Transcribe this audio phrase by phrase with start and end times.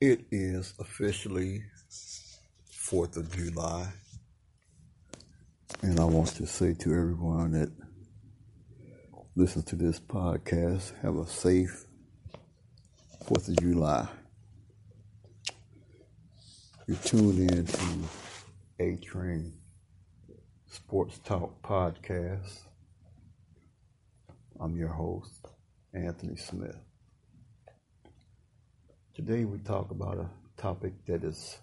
[0.00, 1.64] It is officially
[2.70, 3.88] 4th of July,
[5.82, 7.72] and I want to say to everyone that
[9.34, 11.84] listens to this podcast have a safe
[13.24, 14.06] 4th of July.
[16.86, 17.88] You're tuned in to
[18.78, 19.52] A Train
[20.68, 22.60] Sports Talk Podcast.
[24.60, 25.48] I'm your host,
[25.92, 26.87] Anthony Smith.
[29.18, 30.30] Today we talk about a
[30.62, 31.58] topic that has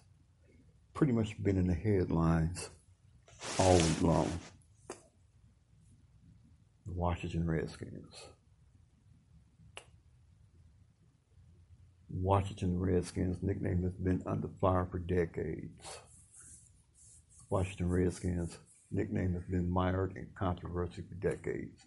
[0.92, 2.68] pretty much been in the headlines
[3.58, 4.30] all week long.
[6.84, 8.26] The Washington Redskins.
[12.10, 16.00] Washington Redskins nickname has been under fire for decades.
[17.48, 18.58] Washington Redskins
[18.90, 21.86] nickname has been mired in controversy for decades.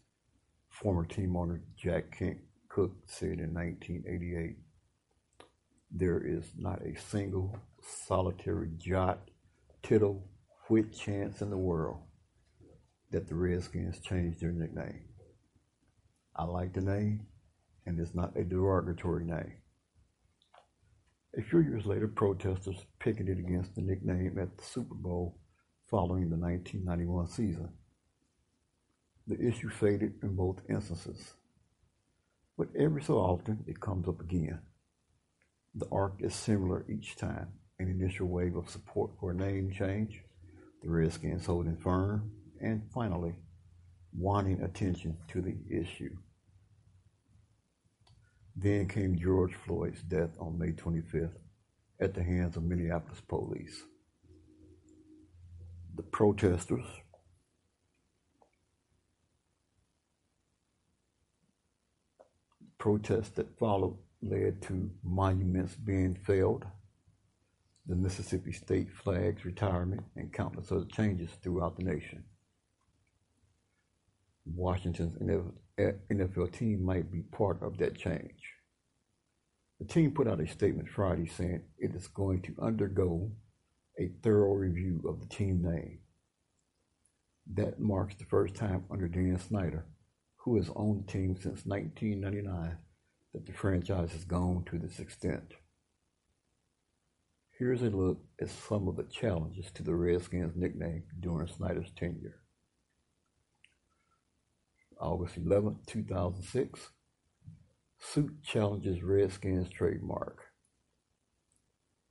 [0.72, 4.55] Former team owner Jack Kent Cooke said in 1988
[5.91, 9.20] there is not a single solitary jot,
[9.82, 10.23] tittle,
[10.68, 11.99] whit chance in the world
[13.12, 15.05] that the Redskins change their nickname.
[16.35, 17.26] I like the name,
[17.85, 19.54] and it's not a derogatory name.
[21.37, 25.40] A few years later, protesters picketed against the nickname at the Super Bowl
[25.90, 27.70] following the 1991 season.
[29.27, 31.34] The issue faded in both instances,
[32.57, 34.59] but every so often it comes up again.
[35.80, 37.48] The arc is similar each time.
[37.80, 40.21] An initial wave of support for a name change,
[40.84, 43.34] the Redskins holding firm, and finally,
[44.13, 46.18] wanting attention to the issue.
[48.58, 51.38] Then came George Floyd's death on May 25th
[52.02, 53.84] at the hands of Minneapolis police.
[55.96, 56.88] The protesters
[62.77, 66.66] protests that followed led to monuments being felled,
[67.85, 72.24] the Mississippi state flag's retirement, and countless other changes throughout the nation.
[74.46, 75.16] Washington's
[75.78, 78.53] NFL team might be part of that change.
[79.79, 83.31] The team put out a statement Friday saying it is going to undergo
[83.97, 86.00] a thorough review of the team name.
[87.53, 89.85] That marks the first time under Dan Snyder,
[90.38, 92.78] who has owned the team since 1999,
[93.34, 95.53] that the franchise has gone to this extent.
[97.57, 102.41] Here's a look at some of the challenges to the Redskins nickname during Snyder's tenure.
[105.00, 106.90] August 11, 2006,
[108.00, 110.46] suit challenges Redskins trademark.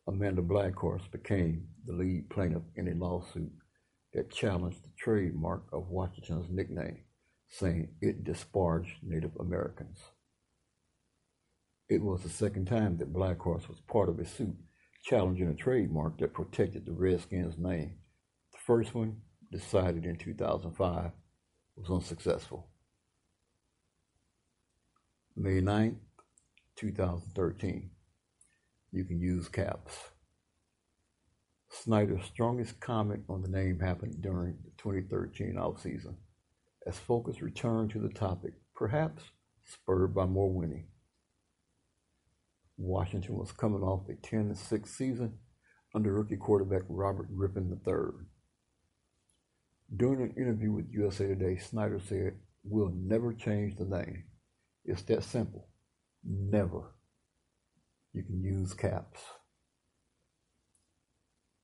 [0.07, 3.53] Amanda Blackhorse became the lead plaintiff in a lawsuit
[4.15, 7.05] that challenged the trademark of Washington's nickname,
[7.49, 9.99] saying it disparaged Native Americans.
[11.89, 14.57] It was the second time that Blackhorse was part of a suit
[15.03, 17.95] challenging a trademark that protected the Redskins name.
[18.53, 21.13] The first one, decided in 2005,
[21.77, 22.69] was unsuccessful.
[25.35, 25.97] May 9th,
[26.77, 27.91] 2013.
[28.93, 29.95] You can use caps.
[31.71, 36.17] Snyder's strongest comment on the name happened during the 2013 offseason
[36.87, 39.23] as focus returned to the topic, perhaps
[39.65, 40.87] spurred by more winning.
[42.79, 45.35] Washington was coming off a 10 6 season
[45.95, 48.27] under rookie quarterback Robert Griffin III.
[49.97, 54.25] During an interview with USA Today, Snyder said, We'll never change the name.
[54.85, 55.69] It's that simple.
[56.25, 56.95] Never.
[58.13, 59.21] You can use caps.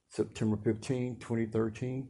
[0.09, 2.09] September 15, 2013.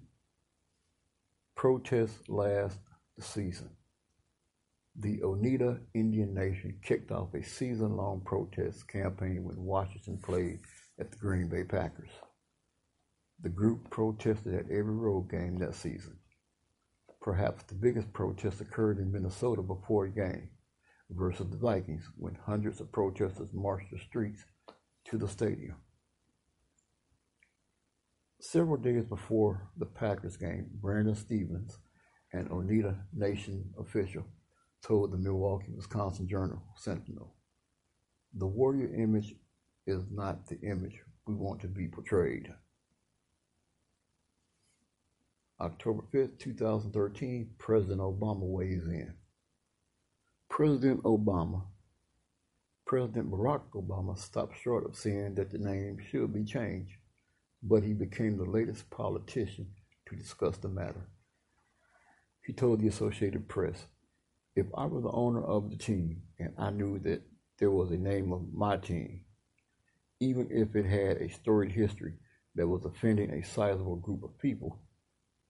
[1.56, 2.78] Protests last
[3.16, 3.70] the season
[4.98, 10.60] the Oneida Indian Nation kicked off a season long protest campaign when Washington played
[11.00, 12.10] at the Green Bay Packers.
[13.40, 16.16] The group protested at every road game that season.
[17.20, 20.50] Perhaps the biggest protest occurred in Minnesota before a game
[21.10, 24.44] versus the Vikings when hundreds of protesters marched the streets
[25.06, 25.76] to the stadium.
[28.40, 31.78] Several days before the Packers game, Brandon Stevens,
[32.32, 34.24] an Oneida Nation official,
[34.84, 37.32] told the Milwaukee, Wisconsin Journal Sentinel.
[38.34, 39.34] The warrior image
[39.86, 42.52] is not the image we want to be portrayed.
[45.60, 49.14] October 5th, 2013, President Obama weighs in.
[50.50, 51.62] President Obama,
[52.86, 56.92] President Barack Obama stopped short of saying that the name should be changed,
[57.62, 59.66] but he became the latest politician
[60.06, 61.08] to discuss the matter.
[62.44, 63.86] He told the Associated Press,
[64.56, 67.22] if I were the owner of the team and I knew that
[67.58, 69.24] there was a name of my team,
[70.20, 72.14] even if it had a storied history
[72.54, 74.80] that was offending a sizable group of people,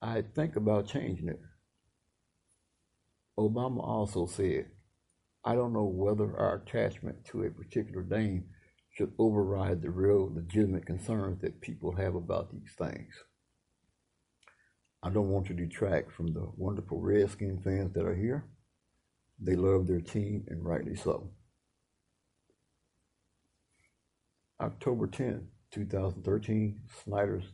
[0.01, 1.41] I'd think about changing it.
[3.39, 4.67] Obama also said,
[5.45, 8.45] I don't know whether our attachment to a particular name
[8.97, 13.13] should override the real legitimate concerns that people have about these things.
[15.03, 18.47] I don't want to detract from the wonderful Redskin fans that are here.
[19.41, 21.31] They love their team, and rightly so.
[24.61, 27.45] October 10, 2013, Snyder's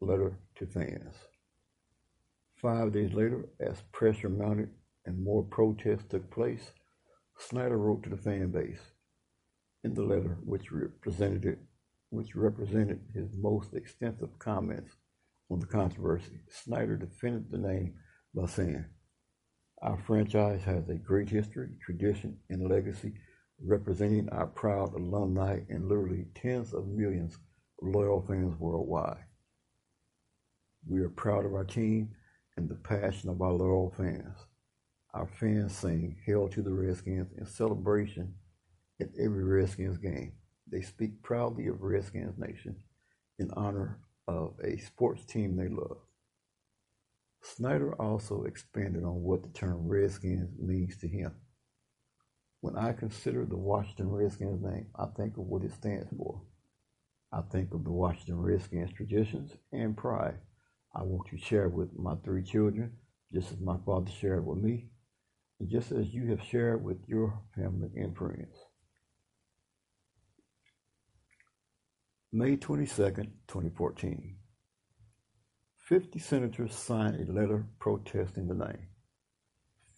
[0.00, 1.14] letter to fans.
[2.56, 4.70] Five days later, as pressure mounted
[5.06, 6.72] and more protests took place,
[7.38, 8.80] Snyder wrote to the fan base
[9.82, 11.58] in the letter, which represented
[12.10, 14.94] which represented his most extensive comments
[15.50, 16.40] on the controversy.
[16.48, 17.94] Snyder defended the name
[18.32, 18.84] by saying,
[19.84, 23.12] "Our franchise has a great history, tradition, and legacy,
[23.62, 29.26] representing our proud alumni and literally tens of millions of loyal fans worldwide.
[30.88, 32.14] We are proud of our team
[32.56, 34.46] and the passion of our loyal fans.
[35.12, 38.34] Our fans sing Hail to the Redskins in celebration
[39.02, 40.32] at every Redskins game.
[40.66, 42.82] They speak proudly of Redskins Nation
[43.38, 45.98] in honor of a sports team they love.
[47.44, 51.32] Snyder also expanded on what the term Redskins means to him.
[52.60, 56.40] When I consider the Washington Redskins name, I think of what it stands for.
[57.30, 60.38] I think of the Washington Redskins traditions and pride
[60.94, 62.92] I want to share with my three children,
[63.32, 64.86] just as my father shared with me
[65.58, 68.56] and just as you have shared with your family and friends.
[72.32, 74.36] May 22nd, 2014.
[75.88, 78.88] 50 senators signed a letter protesting the name.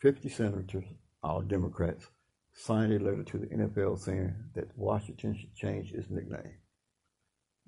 [0.03, 0.85] 50 senators,
[1.23, 2.09] all Democrats,
[2.53, 6.59] signed a letter to the NFL saying that Washington should change its nickname.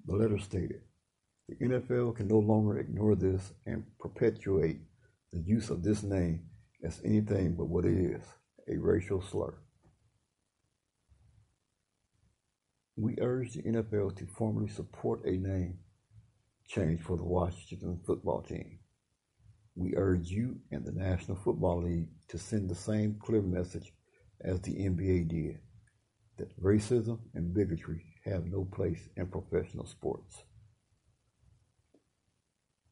[0.05, 0.81] The letter stated,
[1.49, 4.81] the NFL can no longer ignore this and perpetuate
[5.33, 6.43] the use of this name
[6.85, 8.25] as anything but what it is
[8.69, 9.55] a racial slur.
[12.97, 15.79] We urge the NFL to formally support a name
[16.69, 18.79] change for the Washington football team.
[19.75, 23.93] We urge you and the National Football League to send the same clear message
[24.43, 25.59] as the NBA did
[26.37, 30.45] that racism and bigotry have no place in professional sports.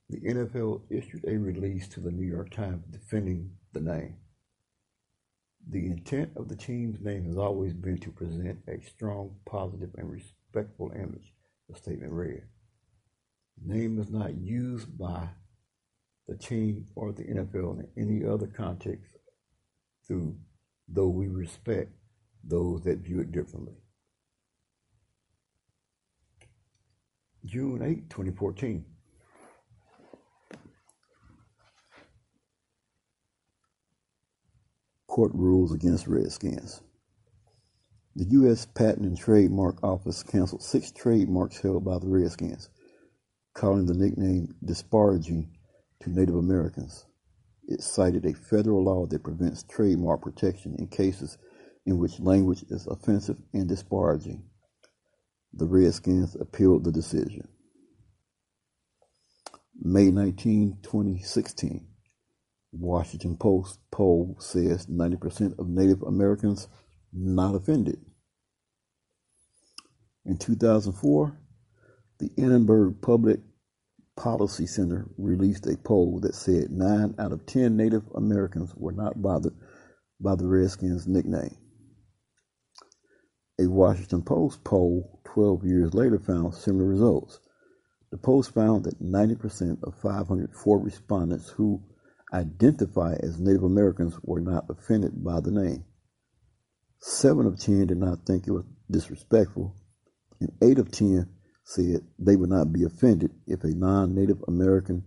[0.08, 4.16] The NFL issued a release to the New York Times defending the name.
[5.68, 10.10] The intent of the team's name has always been to present a strong, positive, and
[10.10, 11.34] respectful image,
[11.68, 12.42] the statement read.
[13.64, 15.28] Name is not used by
[16.28, 19.10] the team or the NFL in any other context
[20.06, 20.36] through
[20.88, 21.90] though we respect
[22.44, 23.74] those that view it differently.
[27.44, 28.84] June 8, 2014.
[35.16, 36.82] court rules against Redskins.
[38.16, 38.66] The U.S.
[38.66, 42.68] Patent and Trademark Office canceled six trademarks held by the Redskins,
[43.56, 45.50] calling the nickname disparaging
[46.00, 47.06] to Native Americans.
[47.66, 51.38] It cited a federal law that prevents trademark protection in cases
[51.86, 54.44] in which language is offensive and disparaging.
[55.54, 57.48] The Redskins appealed the decision.
[59.80, 61.86] May 19, 2016.
[62.72, 66.68] Washington Post poll says 90% of Native Americans
[67.12, 67.98] not offended.
[70.26, 71.38] In 2004,
[72.18, 73.40] the Annenberg Public
[74.16, 79.20] Policy Center released a poll that said 9 out of 10 Native Americans were not
[79.20, 79.54] bothered
[80.20, 81.56] by the Redskins nickname.
[83.60, 87.40] A Washington Post poll 12 years later found similar results.
[88.10, 91.82] The Post found that 90% of 504 respondents who
[92.32, 95.84] identify as Native Americans were not offended by the name.
[97.00, 99.74] Seven of ten did not think it was disrespectful,
[100.40, 101.28] and eight of ten
[101.66, 105.02] said they would not be offended if a non Native American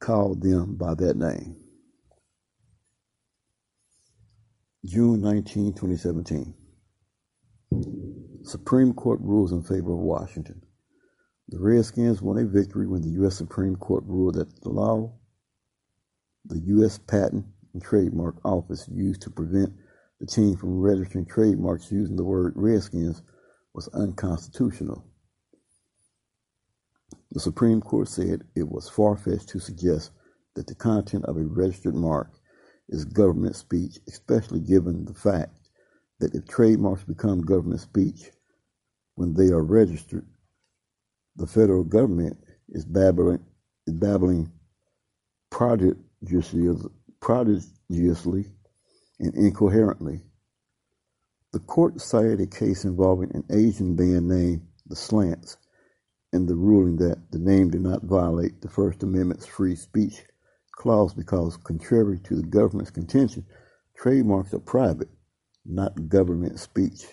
[0.00, 1.56] called them by that name.
[4.84, 6.54] June 19, 2017.
[8.42, 10.60] Supreme Court rules in favor of Washington.
[11.48, 13.36] The Redskins won a victory when the U.S.
[13.36, 15.14] Supreme Court ruled that the law
[16.46, 16.98] the U.S.
[16.98, 19.72] Patent and Trademark Office used to prevent
[20.20, 23.22] the team from registering trademarks using the word Redskins
[23.72, 25.06] was unconstitutional.
[27.34, 30.12] The Supreme Court said it was far fetched to suggest
[30.54, 32.30] that the content of a registered mark
[32.88, 35.52] is government speech, especially given the fact
[36.20, 38.30] that if trademarks become government speech,
[39.16, 40.24] when they are registered,
[41.34, 42.36] the federal government
[42.68, 43.44] is babbling,
[43.88, 44.52] is babbling
[45.50, 46.68] prodigiously,
[47.20, 48.46] prodigiously
[49.18, 50.22] and incoherently.
[51.52, 55.56] The court cited a case involving an Asian band named the Slants
[56.34, 60.24] and the ruling that the name did not violate the First Amendment's free speech
[60.72, 63.46] clause because, contrary to the government's contention,
[63.96, 65.08] trademarks are private,
[65.64, 67.06] not government speech.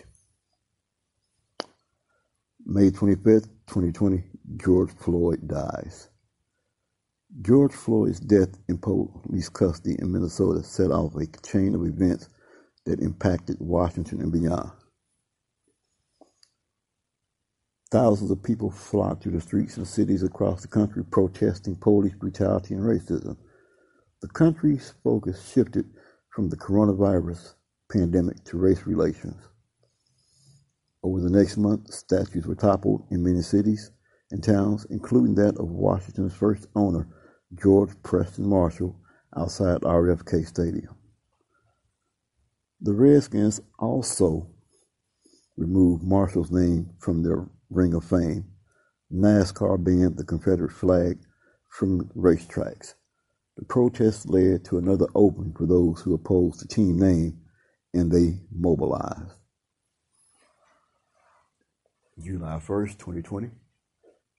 [2.65, 4.23] May 25th, 2020,
[4.57, 6.09] George Floyd dies.
[7.41, 12.29] George Floyd's death in police custody in Minnesota set off a chain of events
[12.85, 14.71] that impacted Washington and beyond.
[17.91, 22.73] Thousands of people flocked to the streets and cities across the country protesting police brutality
[22.73, 23.35] and racism.
[24.21, 25.85] The country's focus shifted
[26.33, 27.55] from the coronavirus
[27.91, 29.35] pandemic to race relations.
[31.03, 33.91] Over the next month, statues were toppled in many cities
[34.29, 37.09] and towns, including that of Washington's first owner,
[37.61, 38.95] George Preston Marshall,
[39.35, 40.95] outside RFK Stadium.
[42.79, 44.47] The Redskins also
[45.57, 48.45] removed Marshall's name from their Ring of Fame.
[49.13, 51.19] NASCAR banned the Confederate flag
[51.69, 52.95] from racetracks.
[53.55, 57.39] The protests led to another opening for those who opposed the team name,
[57.93, 59.35] and they mobilized.
[62.21, 63.51] July 1st, 2020.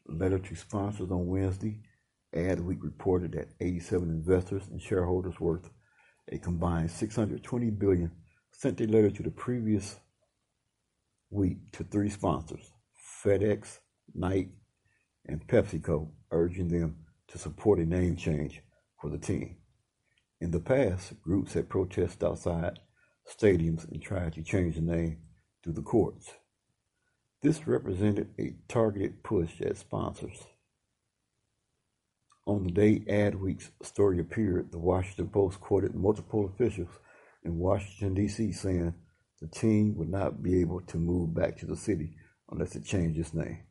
[0.09, 1.81] Letter to sponsors on Wednesday.
[2.35, 5.71] Adweek reported that 87 investors and shareholders worth
[6.31, 8.11] a combined 620 billion
[8.51, 9.99] sent a letter to the previous
[11.31, 12.72] week to three sponsors
[13.23, 13.79] FedEx,
[14.15, 14.53] Nike,
[15.27, 16.97] and PepsiCo, urging them
[17.29, 18.63] to support a name change
[19.01, 19.57] for the team.
[20.41, 22.81] In the past, groups had protested outside
[23.29, 25.19] stadiums and tried to change the name
[25.63, 26.33] through the courts.
[27.43, 30.47] This represented a targeted push at sponsors.
[32.45, 36.99] On the day Adweek's story appeared, the Washington Post quoted multiple officials
[37.45, 38.95] in Washington, D.C., saying
[39.41, 42.17] the team would not be able to move back to the city
[42.53, 43.65] unless it changed its name.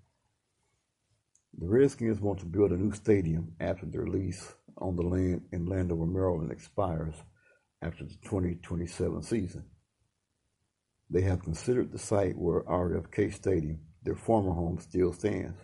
[1.58, 5.68] The Redskins want to build a new stadium after their lease on the land in
[5.68, 7.14] Landover, Maryland expires
[7.82, 9.66] after the 2027 season.
[11.10, 15.60] They have considered the site where RFK Stadium, their former home, still stands.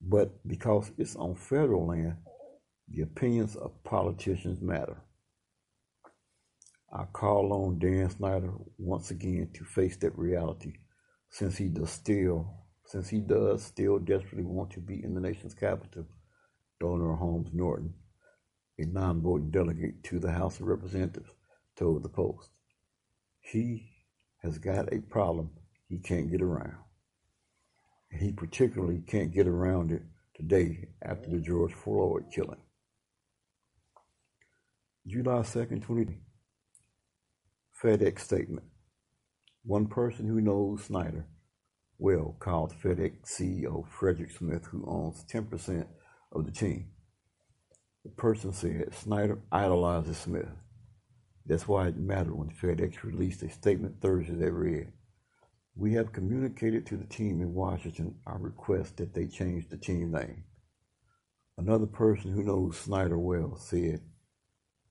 [0.00, 2.16] But because it's on federal land,
[2.88, 4.96] the opinions of politicians matter.
[6.92, 10.72] I call on Dan Snyder once again to face that reality
[11.30, 15.54] since he does still since he does still desperately want to be in the nation's
[15.54, 16.04] capital,
[16.82, 17.94] Eleanor Holmes Norton,
[18.78, 21.30] a non-voting delegate to the House of Representatives,
[21.76, 22.50] told the Post.
[23.40, 23.92] He
[24.42, 25.50] has got a problem
[25.88, 26.78] he can't get around.
[28.10, 30.02] He particularly can't get around it
[30.34, 32.60] today after the George Floyd killing.
[35.06, 36.18] July 2nd, 2020.
[37.80, 38.66] FedEx statement.
[39.64, 41.26] One person who knows Snyder
[41.98, 45.86] well called FedEx CEO Frederick Smith, who owns 10%
[46.32, 46.88] of the team.
[48.02, 50.48] The person said Snyder idolizes Smith.
[51.44, 54.92] That's why it mattered when FedEx released a statement Thursday that read,
[55.76, 60.10] We have communicated to the team in Washington our request that they change the team
[60.10, 60.44] name.
[61.58, 64.00] Another person who knows Snyder well said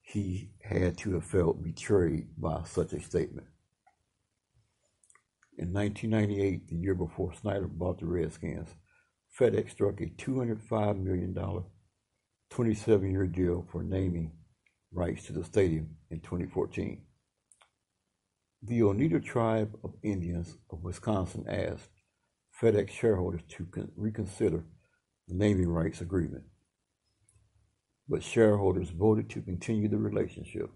[0.01, 3.47] he had to have felt betrayed by such a statement.
[5.59, 8.69] In 1998, the year before Snyder bought the Redskins,
[9.37, 11.37] FedEx struck a $205 million
[12.49, 14.31] 27 year deal for naming
[14.93, 17.01] rights to the stadium in 2014.
[18.63, 21.89] The Oneida Tribe of Indians of Wisconsin asked
[22.61, 24.63] FedEx shareholders to reconsider
[25.27, 26.45] the naming rights agreement,
[28.07, 30.69] but shareholders voted to continue the relationship,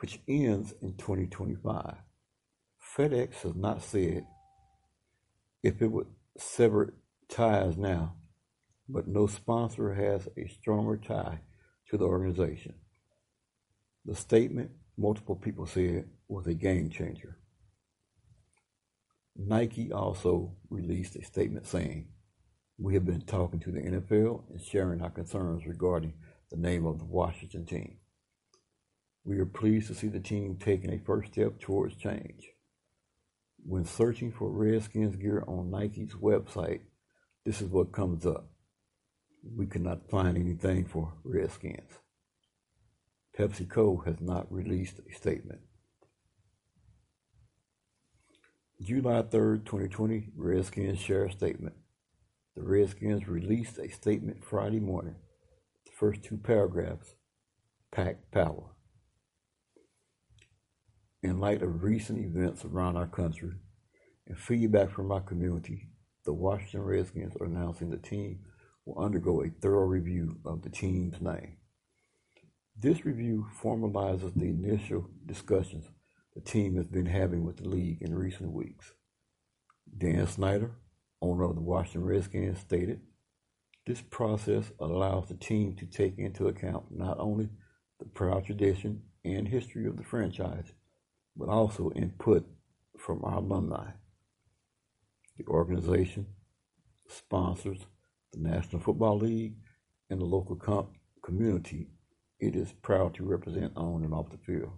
[0.00, 1.94] which ends in 2025.
[2.96, 4.26] FedEx has not said
[5.62, 6.94] if it would sever
[7.28, 8.16] ties now,
[8.88, 11.40] but no sponsor has a stronger tie
[11.88, 12.74] to the organization.
[14.04, 17.38] The statement, multiple people said, was a game changer.
[19.36, 22.08] Nike also released a statement saying,
[22.78, 26.12] We have been talking to the NFL and sharing our concerns regarding
[26.50, 27.96] the name of the Washington team.
[29.24, 32.51] We are pleased to see the team taking a first step towards change.
[33.64, 36.80] When searching for Redskins gear on Nike's website,
[37.44, 38.48] this is what comes up.
[39.56, 41.90] We cannot find anything for Redskins.
[43.38, 45.60] PepsiCo has not released a statement.
[48.80, 51.76] July 3rd, 2020, Redskins share statement.
[52.56, 55.14] The Redskins released a statement Friday morning.
[55.86, 57.14] The first two paragraphs
[57.92, 58.71] pack power.
[61.22, 63.52] In light of recent events around our country
[64.26, 65.88] and feedback from our community,
[66.24, 68.40] the Washington Redskins are announcing the team
[68.84, 71.58] will undergo a thorough review of the team's name.
[72.76, 75.88] This review formalizes the initial discussions
[76.34, 78.92] the team has been having with the league in recent weeks.
[79.96, 80.72] Dan Snyder,
[81.20, 83.00] owner of the Washington Redskins, stated
[83.86, 87.48] this process allows the team to take into account not only
[88.00, 90.72] the proud tradition and history of the franchise,
[91.36, 92.46] but also input
[92.98, 93.90] from our alumni.
[95.38, 96.26] The organization,
[97.08, 97.86] sponsors,
[98.32, 99.56] the National Football League,
[100.10, 101.88] and the local com- community
[102.38, 104.72] it is proud to represent on and off the field.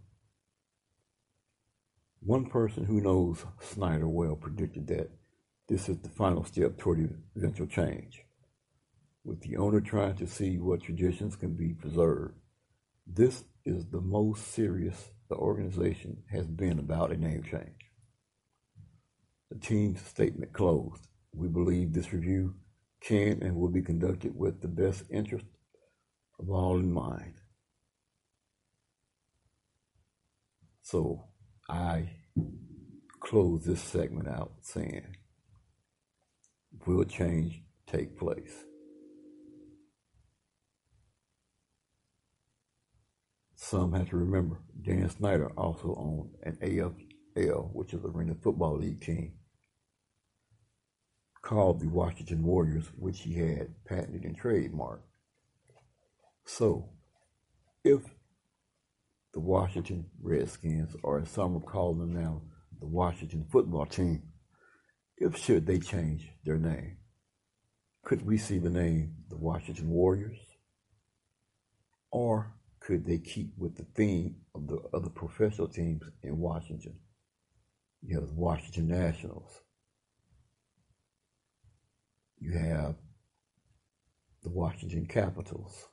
[2.20, 5.10] One person who knows Snyder well predicted that
[5.68, 8.22] this is the final step toward eventual change,
[9.24, 12.34] with the owner trying to see what traditions can be preserved.
[13.06, 17.90] This is the most serious the organization has been about a name change.
[19.50, 21.06] The team's statement closed.
[21.32, 22.54] We believe this review
[23.00, 25.46] can and will be conducted with the best interest
[26.38, 27.34] of all in mind.
[30.82, 31.24] So
[31.68, 32.10] I
[33.20, 35.16] close this segment out saying,
[36.86, 38.64] will change take place?
[43.66, 48.76] Some have to remember Dan Snyder also owned an AFL, which is the Arena Football
[48.76, 49.32] League team,
[51.40, 55.00] called the Washington Warriors, which he had patented and trademarked.
[56.44, 56.90] So,
[57.82, 58.02] if
[59.32, 62.42] the Washington Redskins, or as some are calling them now,
[62.80, 64.24] the Washington football team,
[65.16, 66.98] if should they change their name,
[68.04, 70.38] could we see the name the Washington Warriors?
[72.10, 72.52] Or
[72.84, 76.94] could they keep with the theme of the other professional teams in Washington?
[78.02, 79.62] You have the Washington Nationals.
[82.38, 82.96] You have
[84.42, 85.88] the Washington Capitals.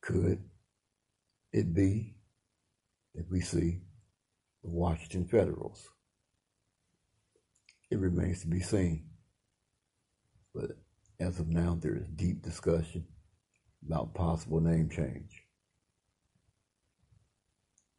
[0.00, 0.42] Could
[1.52, 2.14] it be
[3.14, 3.82] that we see
[4.64, 5.86] the Washington Federals?
[7.90, 9.10] It remains to be seen.
[10.54, 10.70] But
[11.20, 13.04] as of now, there is deep discussion
[13.86, 15.44] about possible name change.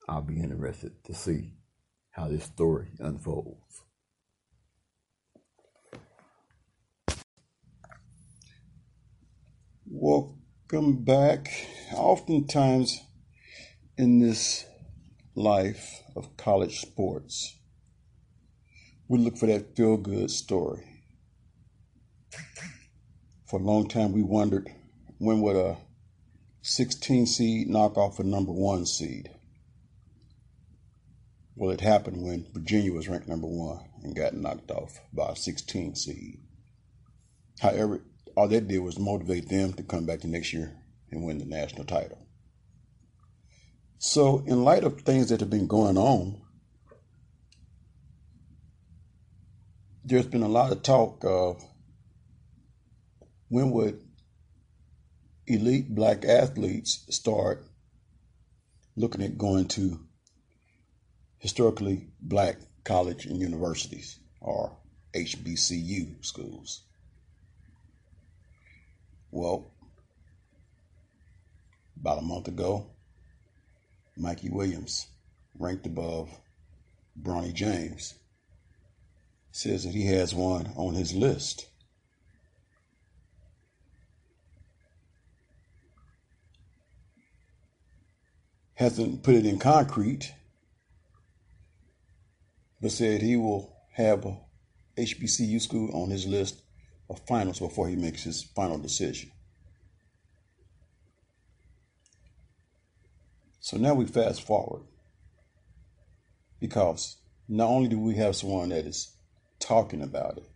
[0.09, 1.53] I'll be interested to see
[2.09, 3.83] how this story unfolds.
[9.85, 11.47] Welcome back.
[11.93, 13.01] Oftentimes
[13.97, 14.65] in this
[15.35, 17.55] life of college sports,
[19.07, 20.87] we look for that feel good story.
[23.51, 24.71] For a long time, we wondered
[25.17, 25.77] when would a
[26.61, 29.29] 16 seed knock off a number one seed?
[31.57, 35.35] Well, it happened when Virginia was ranked number one and got knocked off by a
[35.35, 36.39] 16 seed.
[37.59, 37.99] However,
[38.37, 40.71] all that did was motivate them to come back the next year
[41.11, 42.25] and win the national title.
[43.97, 46.41] So, in light of things that have been going on,
[50.05, 51.61] there's been a lot of talk of
[53.51, 53.99] when would
[55.45, 57.65] elite black athletes start
[58.95, 59.99] looking at going to
[61.37, 64.77] historically black college and universities or
[65.13, 66.83] HBCU schools?
[69.31, 69.69] Well,
[71.99, 72.87] about a month ago,
[74.15, 75.07] Mikey Williams,
[75.59, 76.29] ranked above
[77.21, 78.13] Bronny James,
[79.51, 81.67] says that he has one on his list.
[88.81, 90.33] Hasn't put it in concrete,
[92.81, 94.35] but said he will have a
[94.97, 96.63] HBCU school on his list
[97.07, 99.29] of finals before he makes his final decision.
[103.59, 104.81] So now we fast forward
[106.59, 107.17] because
[107.47, 109.15] not only do we have someone that is
[109.59, 110.49] talking about it,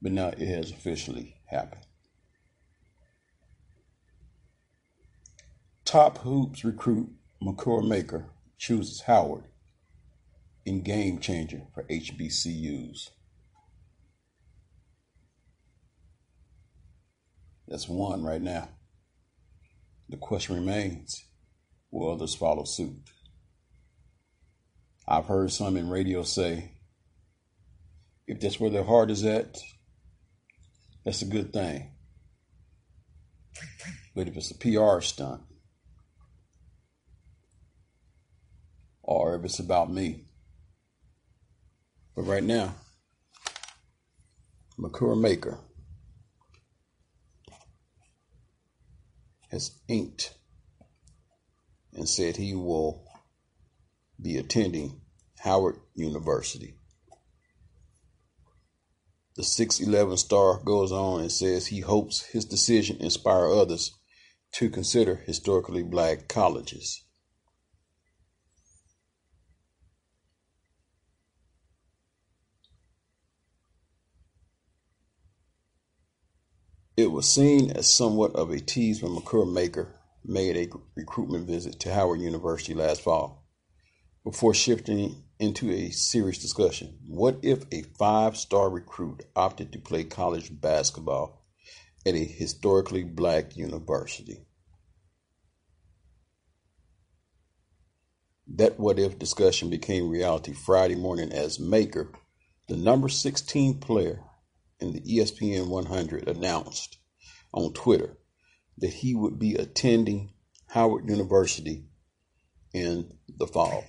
[0.00, 1.84] but now it has officially happened.
[5.84, 7.10] Top Hoops recruit
[7.42, 9.44] Makur Maker chooses Howard
[10.64, 13.10] in game changer for HBCUs.
[17.68, 18.70] That's one right now.
[20.08, 21.26] The question remains
[21.90, 23.10] will others follow suit?
[25.06, 26.72] I've heard some in radio say,
[28.26, 29.58] if that's where their heart is at,
[31.04, 31.90] that's a good thing.
[34.14, 35.42] But if it's a PR stunt,
[39.04, 40.24] or if it's about me,
[42.16, 42.74] but right now,
[44.78, 45.58] Makur Maker
[49.50, 50.34] has inked
[51.92, 53.04] and said he will
[54.20, 55.00] be attending
[55.40, 56.74] Howard University.
[59.36, 63.92] The 611 star goes on and says he hopes his decision inspire others
[64.52, 67.03] to consider historically black colleges.
[76.96, 81.80] It was seen as somewhat of a tease when Makur Maker made a recruitment visit
[81.80, 83.48] to Howard University last fall
[84.22, 87.00] before shifting into a serious discussion.
[87.08, 91.44] What if a five star recruit opted to play college basketball
[92.06, 94.46] at a historically black university?
[98.46, 102.12] That what if discussion became reality Friday morning as Maker,
[102.68, 104.20] the number 16 player
[104.92, 106.98] the ESPN 100, announced
[107.52, 108.16] on Twitter
[108.78, 110.32] that he would be attending
[110.68, 111.86] Howard University
[112.72, 113.84] in the fall.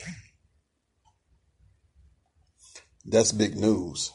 [3.05, 4.11] That's big news.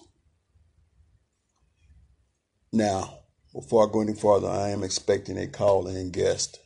[2.72, 3.18] Now,
[3.52, 6.60] before I go any farther, I am expecting a call in guest.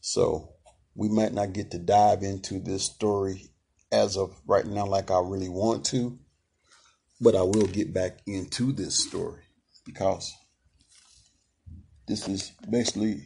[0.00, 0.54] So
[0.94, 3.50] we might not get to dive into this story
[3.92, 6.18] as of right now like I really want to,
[7.20, 9.42] but I will get back into this story
[9.84, 10.32] because
[12.06, 13.22] this is basically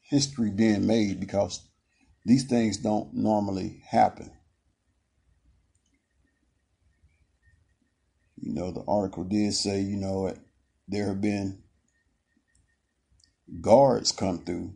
[0.00, 1.66] history being made because
[2.24, 4.30] these things don't normally happen.
[8.36, 10.34] You know, the article did say, you know,
[10.88, 11.62] there have been
[13.60, 14.74] guards come through,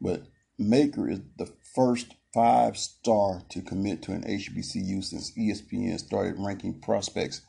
[0.00, 0.22] but
[0.58, 6.80] Maker is the first five star to commit to an HBCU since ESPN started ranking
[6.80, 7.42] prospects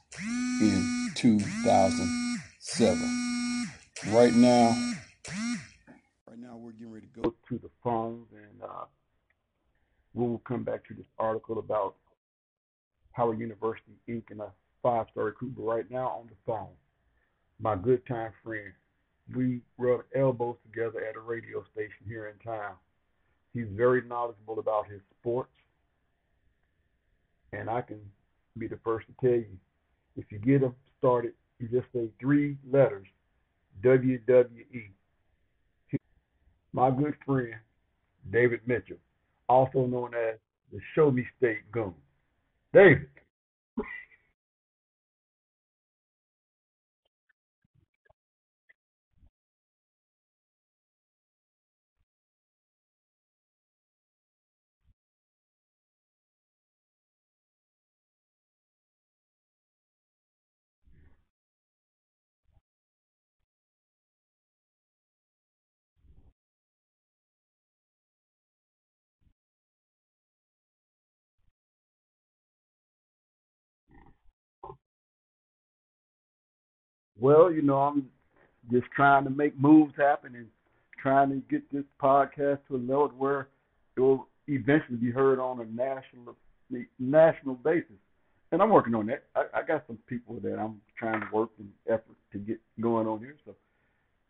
[0.61, 3.67] in 2007.
[4.09, 4.75] Right now,
[6.29, 8.85] right now we're getting ready to go to the phones, and uh,
[10.13, 11.95] we'll come back to this article about
[13.13, 14.29] Howard University Inc.
[14.29, 14.51] and a
[14.83, 15.55] five star recruit.
[15.55, 16.75] But right now on the phone,
[17.59, 18.71] my good time friend,
[19.35, 22.75] we rub elbows together at a radio station here in town.
[23.55, 25.49] He's very knowledgeable about his sports.
[27.53, 28.01] And I can
[28.57, 29.57] be the first to tell you
[30.17, 33.07] if you get him started, you just say three letters
[33.81, 34.89] WWE.
[36.73, 37.55] My good friend,
[38.31, 38.97] David Mitchell,
[39.47, 40.35] also known as
[40.73, 41.93] the Show Me State Goon.
[42.73, 43.07] David.
[77.25, 78.05] Well, you know, I'm
[78.71, 80.45] just trying to make moves happen and
[81.01, 83.47] trying to get this podcast to a level where
[83.97, 86.35] it will eventually be heard on a national
[86.99, 87.97] national basis.
[88.51, 89.23] And I'm working on that.
[89.35, 93.07] I, I got some people that I'm trying to work and effort to get going
[93.07, 93.37] on here.
[93.43, 93.55] So,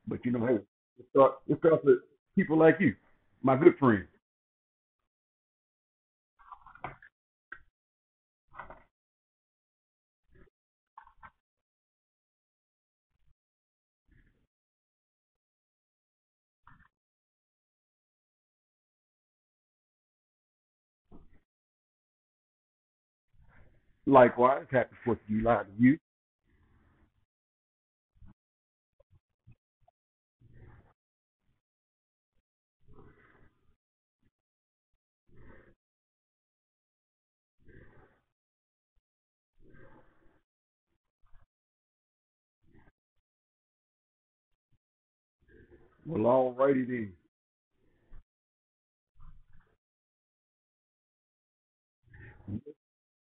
[0.07, 1.97] but you know, hey, it starts it starts with
[2.33, 2.95] people like you,
[3.43, 4.05] my good friend.
[24.05, 25.97] Likewise, happy Fourth of July to you.
[46.05, 47.13] Well, all righty then.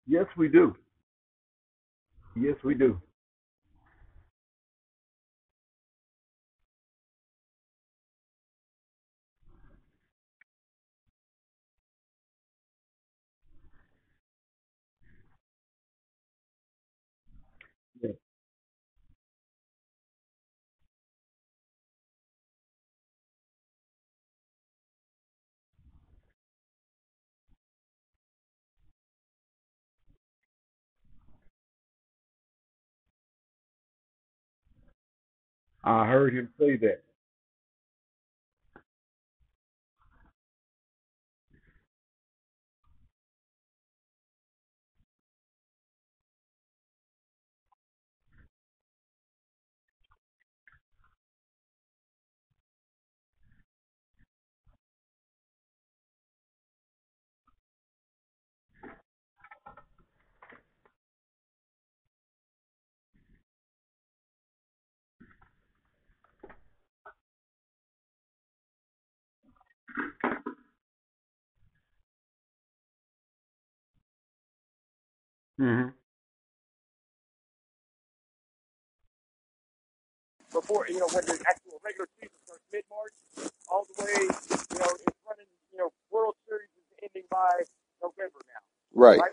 [0.07, 0.77] Yes, we do.
[2.37, 3.01] Yes, we do.
[35.85, 37.03] I heard him say that.
[75.63, 75.89] Mm-hmm.
[80.53, 83.15] Before you know when the actual regular season starts mid March,
[83.71, 87.49] all the way you know it's running you know World Series is ending by
[88.03, 88.61] November now.
[88.93, 89.21] Right.
[89.21, 89.32] right?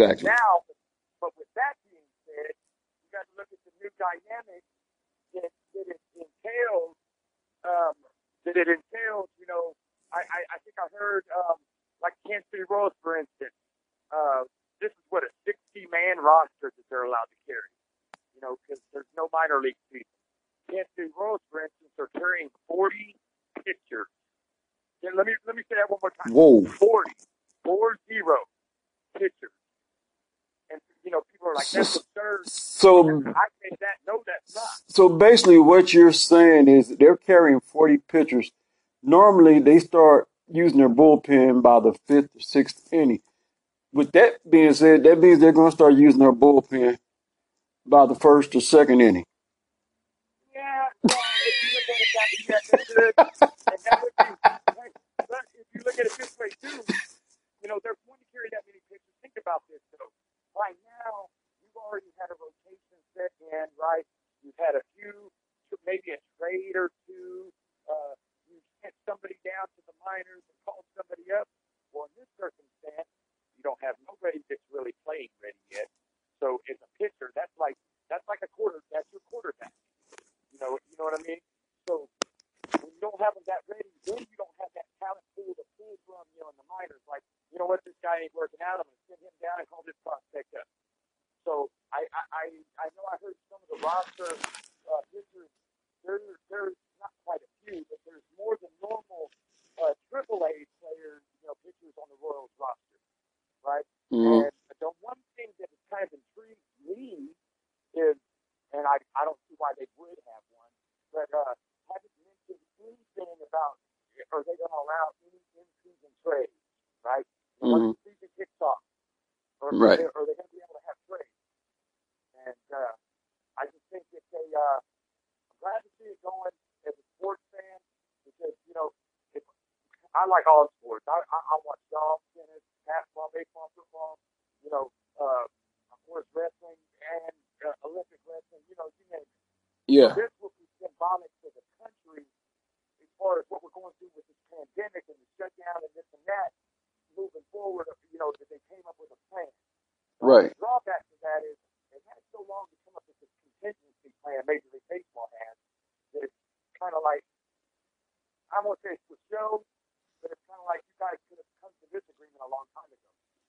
[0.00, 0.33] Exactly.
[32.84, 33.32] So I
[34.26, 34.64] that's not.
[34.88, 38.50] So basically, what you're saying is they're carrying 40 pitchers.
[39.02, 43.22] Normally, they start using their bullpen by the fifth or sixth inning.
[43.92, 46.98] With that being said, that means they're going to start using their bullpen
[47.86, 49.23] by the first or second inning.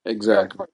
[0.06, 0.68] Exactly.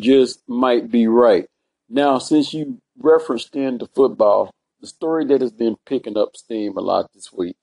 [0.00, 1.46] just might be right.
[1.88, 6.80] Now, since you referenced into football, the story that has been picking up steam a
[6.80, 7.56] lot this week.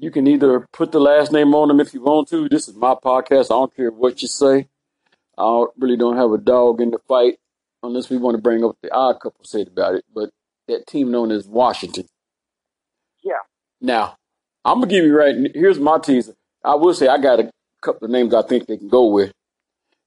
[0.00, 2.48] You can either put the last name on them if you want to.
[2.48, 3.46] This is my podcast.
[3.46, 4.68] I don't care what you say.
[5.36, 7.38] I really don't have a dog in the fight
[7.82, 10.04] unless we want to bring up the odd couple said about it.
[10.14, 10.30] But
[10.68, 12.06] that team known as Washington.
[13.24, 13.40] Yeah.
[13.80, 14.16] Now,
[14.64, 15.34] I'm gonna give you right.
[15.54, 16.34] Here's my teaser.
[16.64, 17.50] I will say I got a
[17.82, 19.32] couple of names I think they can go with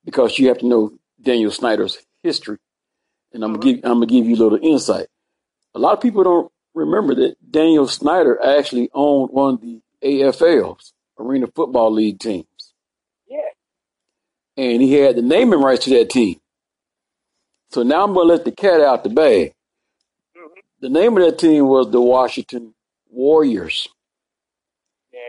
[0.06, 2.58] because you have to know Daniel Snyder's history,
[3.34, 5.08] and I'm gonna give I'm gonna give you a little insight.
[5.76, 10.94] A lot of people don't remember that Daniel Snyder actually owned one of the AFL's
[11.20, 12.74] Arena Football League teams,
[13.28, 13.40] Yeah.
[14.58, 16.40] and he had the naming rights to that team.
[17.72, 19.54] So now I'm gonna let the cat out the bag.
[20.36, 20.48] hmm
[20.80, 22.74] The name of that team was the Washington
[23.10, 23.88] Warriors.
[25.12, 25.20] There,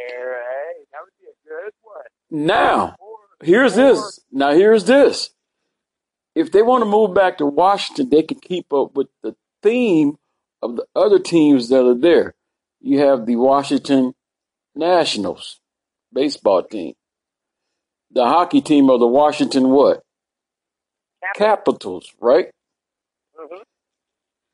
[0.43, 2.47] hey, that would be a good one.
[2.47, 2.97] Now,
[3.43, 4.21] here's this.
[4.31, 5.31] Now, here's this.
[6.35, 10.17] If they want to move back to Washington, they can keep up with the theme
[10.63, 12.35] of the other teams that are there.
[12.81, 14.15] You have the Washington
[14.75, 15.61] Nationals
[16.13, 16.95] baseball team,
[18.11, 20.03] the hockey team of the Washington what?
[21.37, 22.51] Capitals, right?
[23.37, 23.63] hmm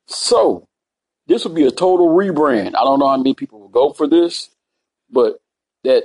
[0.07, 0.67] So
[1.27, 2.69] this would be a total rebrand.
[2.69, 4.51] I don't know how many people will go for this,
[5.11, 5.39] but
[5.85, 6.05] that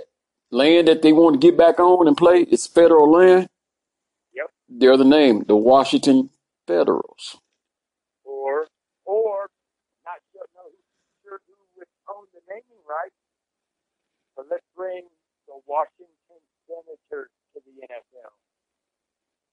[0.53, 3.47] land that they want to get back on and play is federal land.
[4.33, 4.49] Yep.
[4.69, 6.29] They're the name, the Washington
[6.67, 7.37] Federals.
[8.23, 8.67] Or,
[9.05, 9.49] or,
[10.05, 10.61] not sure, no,
[11.23, 13.17] sure who would own the naming rights,
[14.37, 15.03] but let's bring
[15.47, 16.13] the Washington
[16.67, 18.31] Senators to the NFL.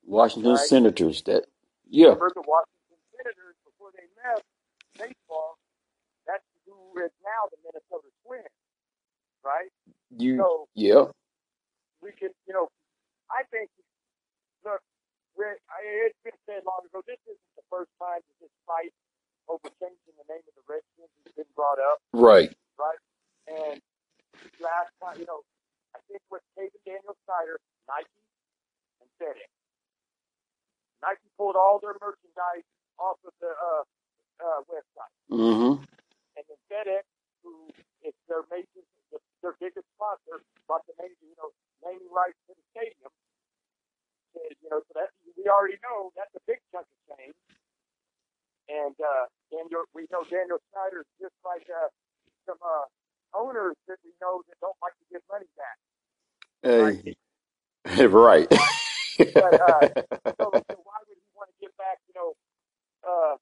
[0.04, 0.66] Washington Right.
[0.68, 1.22] Senators.
[1.22, 1.46] That
[1.88, 4.44] yeah, Remember the Washington Senators before they left
[4.96, 5.58] baseball?
[6.26, 8.54] That's who is now the Minnesota Twins,
[9.44, 9.70] right?
[10.16, 11.04] you So yeah,
[12.02, 12.68] we could, you know,
[13.30, 13.70] I think,
[14.64, 14.80] look,
[15.36, 18.92] it's been said long ago, this isn't the first time that this fight
[19.48, 22.52] over changing the name of the Redskins has been brought up, right.
[22.76, 23.02] right?
[23.48, 23.80] And
[24.60, 25.42] last time, you know,
[25.96, 28.22] I think with David Daniel Snyder, Nike,
[29.00, 29.50] and FedEx.
[31.02, 32.68] Nike pulled all their merchandise
[33.00, 33.84] off of the uh,
[34.38, 35.16] uh, website.
[35.32, 35.82] Mm-hmm.
[36.36, 37.04] And then FedEx,
[37.42, 37.72] who
[38.04, 38.84] is their major,
[39.42, 41.50] their biggest sponsor, bought the name, you know,
[41.84, 43.12] naming rights to the stadium.
[44.36, 47.36] And, you know, so that we already know that's a big chunk of change.
[48.70, 51.90] And uh, Daniel, we know Daniel Snyder is just like uh,
[52.46, 52.86] some uh,
[53.34, 55.78] owners that we know that don't like to give money back.
[57.86, 58.48] Hey, right.
[59.38, 59.86] But uh,
[60.40, 62.30] so, so why would he want to give back, you know,
[63.06, 63.36] uh,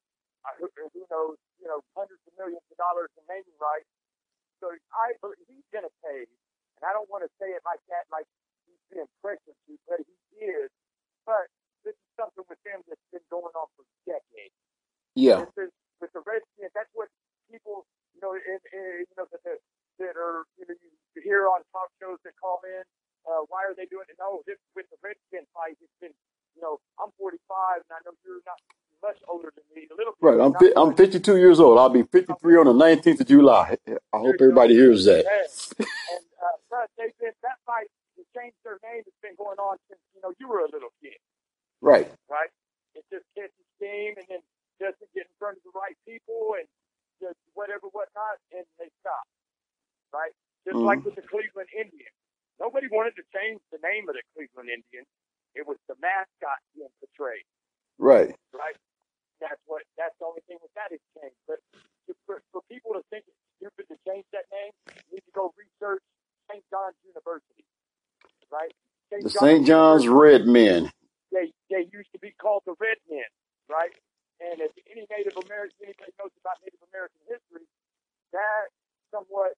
[0.47, 3.91] uh, who, who knows, you know, hundreds of millions of dollars in naming rights?
[4.63, 7.83] So I believe he's going to pay, and I don't want to say it like
[7.93, 8.27] that, like
[8.67, 10.71] he's being pressured to, but he is.
[11.27, 11.49] But
[11.85, 14.57] this is something with him that's been going on for decades.
[15.15, 15.71] yeah, This is
[16.03, 16.73] with the Redskins.
[16.75, 17.09] That's what
[17.51, 21.63] people, you know, in, in, you know, that that, are, you know, you hear on
[21.75, 22.83] talk shows that call in.
[23.29, 24.17] Uh, why are they doing it?
[24.19, 25.77] No, this with the Redskin fight.
[25.79, 26.15] It's been,
[26.57, 27.39] you know, I'm 45,
[27.85, 28.59] and I know you're not
[29.03, 29.87] much older than me.
[29.91, 30.27] A little bit.
[30.27, 30.41] right.
[30.41, 31.79] I'm fi- I'm 52 years old.
[31.79, 33.77] I'll be 53 on the 19th of July.
[34.13, 35.25] I hope everybody hears that.
[35.79, 39.77] And uh, but they've been that fight to change their name has been going on
[39.91, 41.19] since you know you were a little kid,
[41.83, 42.07] Right.
[42.31, 42.51] right?
[42.95, 44.43] It just catches steam and then
[44.79, 46.67] doesn't get in front of the right people and
[47.19, 49.27] just whatever, whatnot, and they stop,
[50.15, 50.31] right?
[50.67, 51.11] Just like Mhm.
[51.11, 52.15] with the Cleveland Indians,
[52.63, 55.07] nobody wanted to change the name of the Cleveland Indians.
[55.59, 57.47] It was the mascot being portrayed,
[57.99, 58.31] Right.
[58.55, 58.77] right?
[59.41, 59.83] That's what.
[59.99, 61.39] That's the only thing with that is changed.
[61.49, 61.59] But
[62.09, 64.73] to, for, for people to think it's stupid to change that name,
[65.11, 66.03] you need to go research
[66.51, 66.65] St.
[66.71, 67.65] John's University,
[68.53, 68.73] right?
[69.25, 69.67] The St.
[69.67, 70.91] John's Red Men.
[71.33, 73.29] They they used to be called the Red Men,
[73.69, 73.93] right?
[74.41, 77.67] And if any Native American anybody knows about Native American history,
[78.33, 78.71] that
[79.13, 79.55] somewhat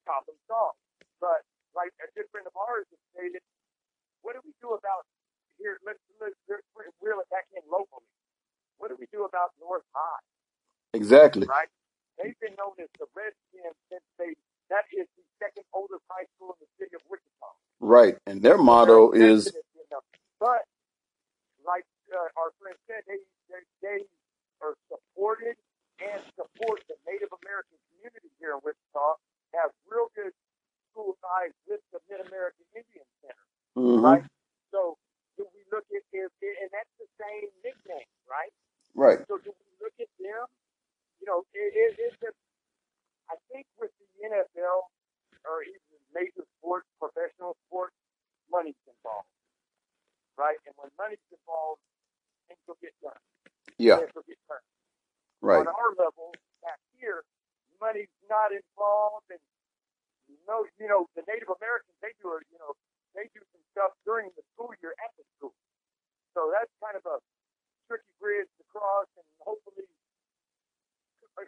[0.06, 0.80] Problem solved.
[1.22, 1.44] But
[1.76, 3.44] like a good friend of ours has stated,
[4.22, 5.06] what do we do about
[5.60, 5.78] here?
[5.86, 6.66] Let's let's let's
[7.02, 8.08] reel it back in locally.
[8.80, 10.24] What do we do about North High,
[10.94, 11.50] Exactly.
[11.50, 11.70] right?
[12.20, 14.34] They've been known as the Redskins since they.
[14.72, 17.50] That is the second oldest high school in the city of Wichita.
[17.80, 18.18] Right.
[18.28, 19.54] And their motto is.
[20.40, 20.66] But
[21.66, 23.20] like uh, our friend said, they,
[23.50, 24.00] they they
[24.66, 25.53] are supported
[26.01, 29.22] and support the Native American community here in Wichita.
[29.53, 30.34] Have real good
[30.89, 33.45] school ties with the Mid American Indian Center,
[33.78, 34.01] mm-hmm.
[34.01, 34.26] right?
[34.74, 34.97] So
[35.38, 38.51] do we look at if and that's the same nickname, right?
[38.97, 39.22] Right.
[39.30, 40.47] So do we look at them?
[41.22, 42.39] You know, it is it, just
[43.30, 44.91] I think with the NFL
[45.45, 47.95] or even major sports, professional sports,
[48.51, 49.30] money's involved,
[50.36, 50.57] right?
[50.68, 51.84] And when money's involved,
[52.47, 53.20] things will get done.
[53.78, 54.00] Yeah.
[54.00, 54.68] Things will get turned.
[55.42, 55.62] Right.
[55.62, 56.32] On our level
[56.64, 57.24] back here,
[57.82, 59.42] money's not involved, and
[60.48, 62.74] no, you know, the Native Americans they do, you know,
[63.14, 65.54] they do some stuff during the school year at the school.
[66.34, 67.18] So that's kind of a
[67.88, 69.86] tricky bridge to cross, and hopefully,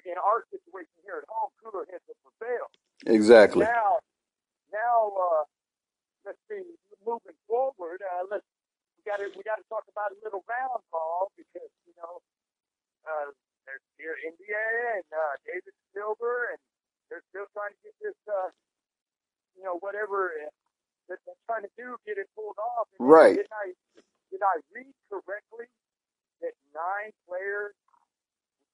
[0.06, 2.68] in our situation here at home, cooler heads will prevail.
[3.08, 3.64] Exactly.
[3.64, 4.04] Now,
[4.72, 5.44] now, uh,
[6.28, 6.64] let's see,
[7.08, 8.44] moving forward, uh, let's
[9.00, 12.22] we got to we got to talk about a little round ball because know,
[13.06, 13.30] uh,
[13.66, 14.68] there's here NBA
[15.02, 16.60] and uh, David Silver, and
[17.10, 18.50] they're still trying to get this, uh,
[19.58, 20.32] you know, whatever
[21.10, 22.88] that they're trying to do, get it pulled off.
[23.00, 23.36] And Right.
[23.36, 23.76] Did I
[24.32, 25.68] did I read correctly
[26.41, 27.74] that nine players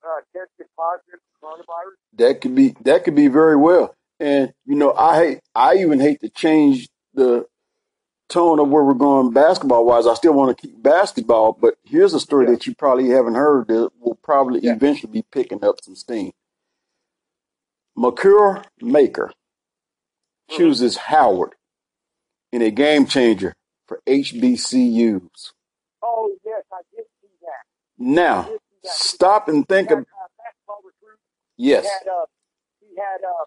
[0.03, 1.97] uh, tested positive for coronavirus?
[2.17, 3.95] That could be that could be very well.
[4.19, 7.45] And you know, I hate I even hate to change the
[8.33, 10.07] tone of where we're going basketball wise.
[10.07, 12.51] I still want to keep basketball, but here's a story Yeah.
[12.53, 14.73] that you probably haven't heard that will probably Yeah.
[14.73, 16.33] eventually be picking up some steam.
[17.97, 19.31] Makur Maker
[20.49, 20.57] Mhm.
[20.57, 21.55] chooses Howard
[22.51, 23.53] in a game changer
[23.87, 25.53] for HBCUs.
[26.01, 27.65] Oh yes, I did see that.
[27.97, 28.91] Now, see that.
[28.91, 30.03] stop and think of uh,
[31.57, 32.25] yes, He had uh,
[32.81, 33.45] he had um,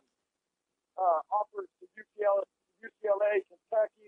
[0.99, 2.45] uh, offers to UCLA,
[2.82, 4.06] UCLA, Kentucky.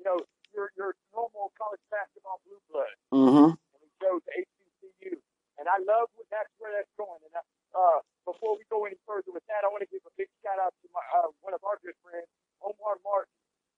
[0.00, 0.18] You know,
[0.56, 3.52] your your normal college basketball blue blood, mm-hmm.
[3.52, 5.20] and he chose HBCU.
[5.60, 7.20] And I love what that's where that's going.
[7.20, 7.36] And
[7.76, 10.56] uh, before we go any further with that, I want to give a big shout
[10.56, 12.32] out to my uh, one of our good friends,
[12.64, 13.28] Omar Martin.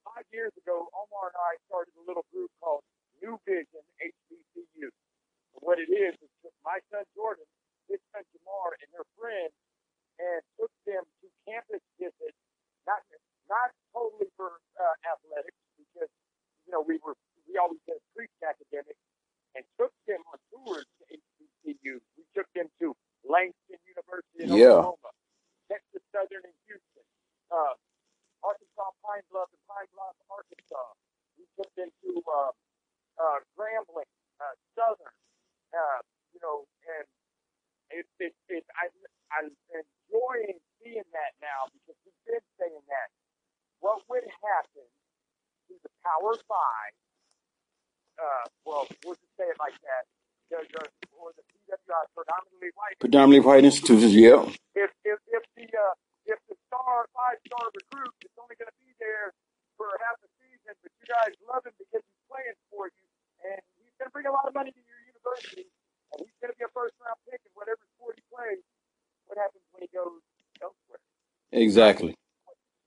[0.07, 2.87] Five years ago, Omar and I started a little group called
[3.19, 4.87] New Vision HBCU.
[4.87, 7.47] And what it is is took my son Jordan,
[7.91, 9.51] his son Jamar, and their friends,
[10.19, 12.39] and took them to campus visits.
[12.87, 13.03] Not
[13.51, 15.62] not totally for uh, athletics
[16.67, 17.15] you know we were
[17.49, 18.97] we always had preached academic,
[19.55, 21.99] and took them on tours to HBCU.
[22.17, 22.95] We took them to
[23.27, 24.81] Langston University in Yeah.
[24.83, 25.11] Oklahoma,
[25.71, 27.05] Texas Southern in Houston,
[27.51, 27.75] uh,
[28.43, 30.89] Arkansas Pine Bluff and Pine Bluff, Arkansas.
[31.39, 32.51] We took them to uh,
[33.19, 34.09] uh, Grambling,
[34.41, 35.15] uh, Southern,
[35.73, 35.99] uh,
[36.33, 37.05] you know, and
[37.91, 38.89] it, it, it, I,
[39.37, 43.09] I'm enjoying seeing that now because we've been saying that.
[43.81, 44.87] What would happen
[45.69, 46.93] to the Power Five?
[48.19, 50.03] Uh, well, we'll just say it like that.
[50.51, 50.81] The, the,
[51.17, 52.03] or the PWI,
[53.13, 53.61] predominantly white.
[53.61, 54.09] institutions.
[54.17, 54.41] Yeah,
[54.73, 55.93] If if if the uh,
[56.25, 59.37] if the star five star recruit is only going to be there
[59.77, 63.05] for half a season, but you guys love him because he's playing for you,
[63.45, 65.69] and he's going to bring a lot of money to your university,
[66.09, 68.65] and he's going to be a first round pick in whatever sport he plays.
[69.29, 70.17] What happens when he goes
[70.57, 71.01] elsewhere?
[71.53, 72.17] exactly.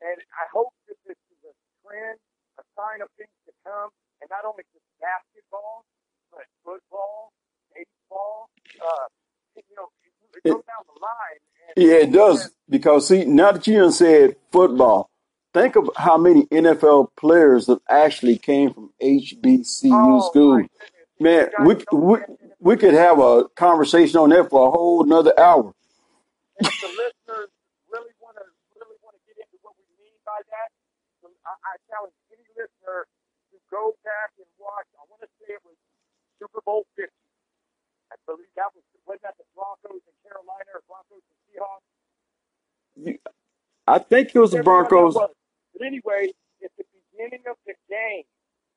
[0.03, 1.55] And I hope that this is a
[1.87, 2.19] trend,
[2.59, 5.87] a sign of things to come, and not only just basketball,
[6.35, 7.31] but football,
[7.71, 8.51] baseball.
[8.77, 9.07] Uh,
[9.57, 9.89] you know,
[10.37, 11.41] it goes down the line.
[11.65, 12.51] And, Yeah, it does.
[12.69, 15.11] Because see, now that you done said football,
[15.55, 20.65] think of how many NFL players that actually came from HBCU Oh, school.
[21.21, 22.19] Man, we, we
[22.61, 25.73] we could have a conversation on that for a whole another hour.
[26.59, 27.49] And if the listeners
[27.93, 28.45] really want to
[28.77, 30.69] really want to get into what we mean by that,
[31.23, 33.09] so I, I challenge any listener
[33.53, 34.89] to go back and watch.
[34.97, 35.77] I want to say it was
[36.41, 37.09] Super Bowl 50.
[38.13, 41.87] I believe that was wasn't that the Broncos and Carolina or Broncos and Seahawks?
[43.89, 45.15] I think it was the Whichever one that Broncos.
[45.15, 46.33] But anyway,
[46.65, 48.25] at the beginning of the game,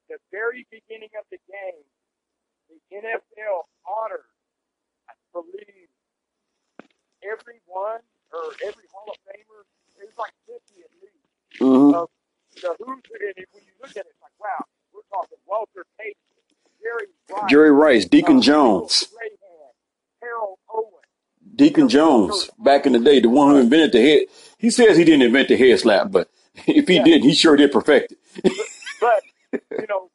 [0.09, 1.83] the very beginning of the game,
[2.69, 4.27] the NFL honored,
[5.09, 5.89] I believe,
[7.23, 8.01] everyone
[8.33, 9.63] or every Hall of Famer.
[10.01, 11.95] It was like 50 at least.
[11.95, 12.09] Of
[12.61, 14.63] the who's and if- when you look at it, it's like, wow,
[14.93, 16.21] we're talking Walter Payton,
[16.81, 19.73] Jerry Rice, Jerry Rice, Deacon uh, Jones, Strahan,
[20.21, 21.08] Harold Owen.
[21.55, 24.21] Deacon Jones, back in the day, the one who invented the head.
[24.57, 26.29] He says he didn't invent the head slap, but
[26.67, 27.03] if he Yeah.
[27.03, 28.19] did, he sure did perfect it.
[28.99, 29.23] But
[29.53, 30.11] you know,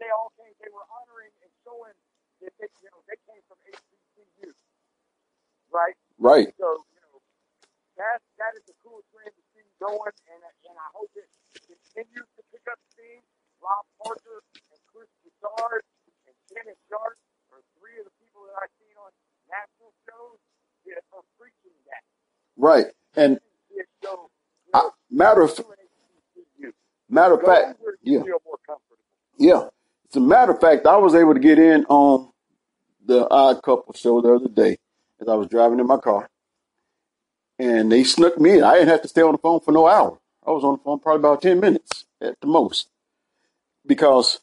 [0.00, 0.52] they all came.
[0.60, 1.96] They were honoring and showing
[2.40, 4.50] that they, you know, they came from HBCU,
[5.72, 5.96] right?
[6.18, 6.48] right.
[6.58, 7.20] So you know,
[8.00, 11.28] that that is a cool trend to see going, and and I hope it
[11.68, 13.20] continues to pick up steam.
[13.60, 14.42] Rob Parker
[14.74, 15.86] and Chris Broussard
[16.26, 17.14] and Kenneth Sharp
[17.54, 19.12] are three of the people that I've seen on
[19.46, 20.40] national shows
[20.86, 22.02] that are preaching that.
[22.56, 22.86] Right.
[23.16, 23.38] And
[23.70, 24.30] This show,
[24.66, 25.76] you I, matter of do an
[26.64, 26.72] HBCU.
[27.08, 28.98] matter of fact, yeah, feel more comfortable.
[29.38, 29.68] yeah.
[30.10, 32.30] As a matter of fact, I was able to get in on
[33.04, 34.78] the Odd Couple show the other day
[35.20, 36.28] as I was driving in my car,
[37.58, 38.64] and they snuck me in.
[38.64, 40.18] I didn't have to stay on the phone for no hour.
[40.46, 42.88] I was on the phone probably about ten minutes at the most,
[43.86, 44.40] because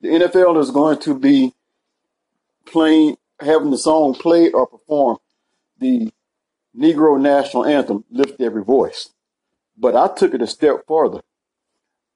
[0.00, 1.52] the NFL is going to be
[2.66, 5.18] playing, having the song played or performed,
[5.80, 6.12] the
[6.76, 9.10] Negro National Anthem, Lift Every Voice.
[9.76, 11.20] But I took it a step further.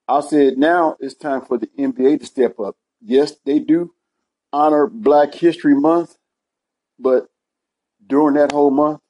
[0.07, 2.77] I said, now it's time for the NBA to step up.
[3.01, 3.95] Yes, they do
[4.53, 6.17] honor Black History Month,
[6.99, 7.29] but
[8.07, 9.01] during that whole month,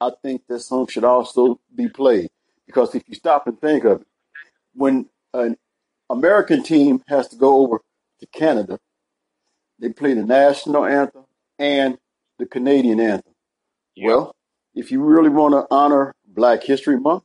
[0.00, 2.30] I think that song should also be played.
[2.66, 4.06] Because if you stop and think of it,
[4.74, 5.56] when an
[6.10, 7.80] American team has to go over
[8.20, 8.78] to Canada,
[9.78, 11.24] they play the national anthem
[11.58, 11.98] and
[12.38, 13.32] the Canadian anthem.
[13.96, 14.34] Well,
[14.74, 17.24] if you really want to honor Black History Month,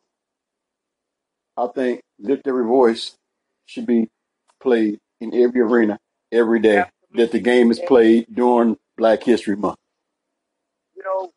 [1.58, 3.16] I think Lift Every Voice
[3.66, 4.08] should be
[4.62, 6.00] played in every arena
[6.32, 9.78] every day that the game is played during Black History Month.
[10.96, 11.32] You know,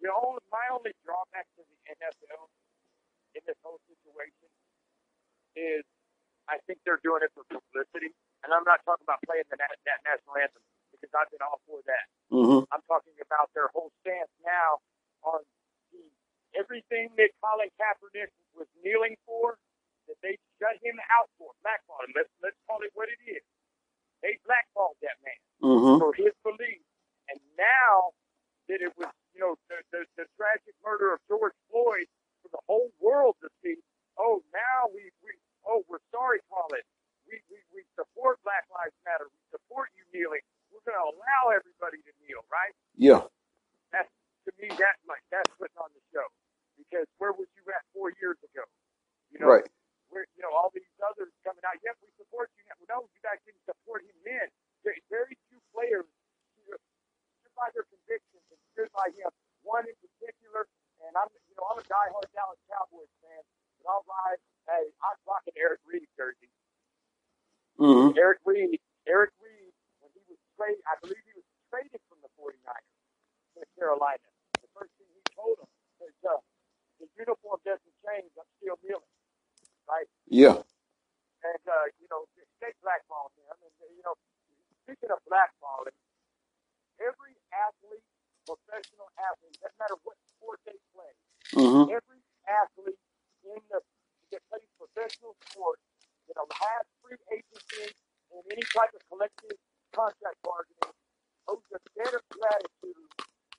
[0.00, 2.46] the only, my only drawback to the NFL
[3.34, 4.46] in this whole situation
[5.56, 5.82] is
[6.46, 8.14] I think they're doing it for publicity.
[8.44, 10.62] And I'm not talking about playing the na- that national anthem
[11.04, 12.06] because I've been all for that.
[12.32, 12.64] Mm-hmm.
[12.72, 14.80] I'm talking about their whole stance now
[15.28, 15.44] on
[15.92, 16.00] the,
[16.56, 19.60] everything that Colin Kaepernick was kneeling for,
[20.08, 22.16] that they shut him out for, blackballed him.
[22.16, 23.44] Let's, let's call it what it is.
[24.24, 25.96] They blackballed that man Mm-hmm.
[25.96, 26.84] for his beliefs.
[27.32, 28.12] And now
[28.68, 32.04] that it was, you know, the, the, the tragic murder of George Floyd
[32.44, 33.80] for the whole world to see,
[34.20, 35.32] oh, now we, we
[35.64, 36.84] oh, we're sorry, Colin.
[37.24, 39.24] We, we, we support Black Lives Matter.
[39.32, 40.44] We support you kneeling.
[40.84, 42.76] Going to allow everybody to kneel, right?
[43.00, 43.24] Yeah.
[43.88, 44.12] That's,
[44.44, 46.28] to me, that's like, that's putting on the show.
[46.76, 48.64] Because where was you at four years ago?
[49.32, 49.64] You know, Right.
[50.12, 52.68] where, you know, all these others coming out, yep, we support you.
[52.90, 54.46] No, you guys didn't support him then.
[54.84, 56.04] Very, very few players
[56.60, 56.76] stood
[57.40, 59.32] stood by their convictions and stood by him.
[59.64, 60.68] One in particular,
[61.00, 63.40] and I'm, you know, I'm a diehard Dallas Cowboys fan,
[63.80, 64.36] but I'll ride.
[64.68, 66.52] Hey, I'm rocking Eric Reid jersey.
[67.80, 68.18] Mm-hmm.
[68.20, 68.78] Eric Reid,
[69.08, 69.32] Eric
[70.58, 72.98] Reid, when he was traded, I believe he was traded from the 49ers
[73.58, 74.28] to Carolina.
[74.62, 75.70] The first thing he told them
[76.02, 76.40] was, uh,
[77.00, 78.30] the uniform doesn't change.
[78.38, 79.14] I'm still kneeling,
[79.88, 80.08] right?
[80.28, 80.62] Yeah.
[81.44, 82.26] and uh, you know,
[82.62, 83.46] they blackball him.
[83.54, 84.16] And you know,
[84.84, 85.96] speaking of blackballing,
[87.02, 88.06] every athlete,
[88.48, 91.12] professional athlete, doesn't matter what sport they play,
[91.54, 91.92] Mm-hmm.
[91.92, 93.00] every athlete
[93.46, 93.80] in the
[94.32, 95.82] that plays professional sports
[96.28, 97.86] that has free agency
[98.34, 99.58] and any type of collective
[99.94, 100.94] contract bargaining
[101.46, 103.08] owes a debt of gratitude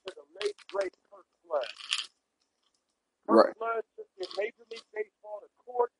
[0.04, 1.72] to the late great Curt Flood.
[3.26, 3.54] Curt Right.
[3.58, 5.90] Flood took the Major League Baseball to court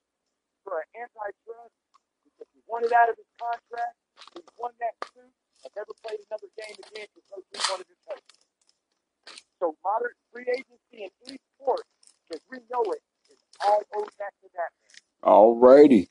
[0.62, 1.74] for an antitrust
[2.22, 3.96] because he wanted out of his contract.
[4.36, 5.32] He won that suit
[5.64, 8.36] and never played another game again because no team wanted to take him.
[9.58, 11.82] So modern free agency in any sport,
[12.30, 14.94] as we know it, is all owed back to that man.
[15.24, 16.08] Alrighty.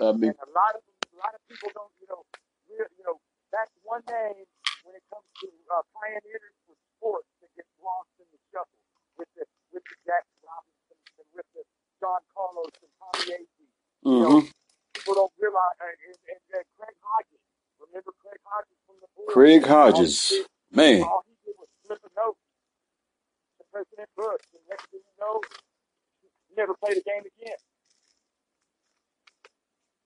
[0.00, 2.24] I mean, And a lot of a lot of people don't, you know,
[2.68, 3.16] real, you know,
[3.56, 4.44] that's one name
[4.84, 8.84] when it comes to uh, pioneers for sports that gets lost in the shuffle
[9.16, 11.64] with the with the Jack Robinson and with the
[11.96, 13.72] John Carlos and Tommy Agee.
[14.04, 14.52] You know, mm-hmm.
[14.92, 17.42] people don't realize, and, and, and, and Craig Hodges.
[17.80, 19.32] Remember Craig Hodges from the Bulls?
[19.32, 20.14] Craig All Hodges.
[20.30, 21.02] did, Man.
[21.02, 22.36] all he did was flip a note
[23.56, 25.40] to President Bush, and next thing you know,
[26.22, 27.60] he never played a game again.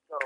[0.09, 0.17] So,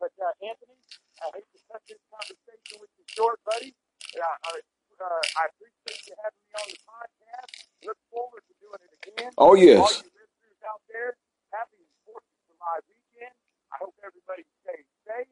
[0.00, 0.76] but uh, Anthony,
[1.20, 3.76] I hate to cut this conversation with you short, buddy.
[4.16, 7.50] Uh, I, uh, I appreciate you having me on the podcast.
[7.84, 9.30] Look forward to doing it again.
[9.36, 9.80] Oh All yes.
[10.04, 11.16] you listeners out there,
[11.52, 13.32] happy Fourth of July weekend.
[13.72, 15.30] I hope everybody stays safe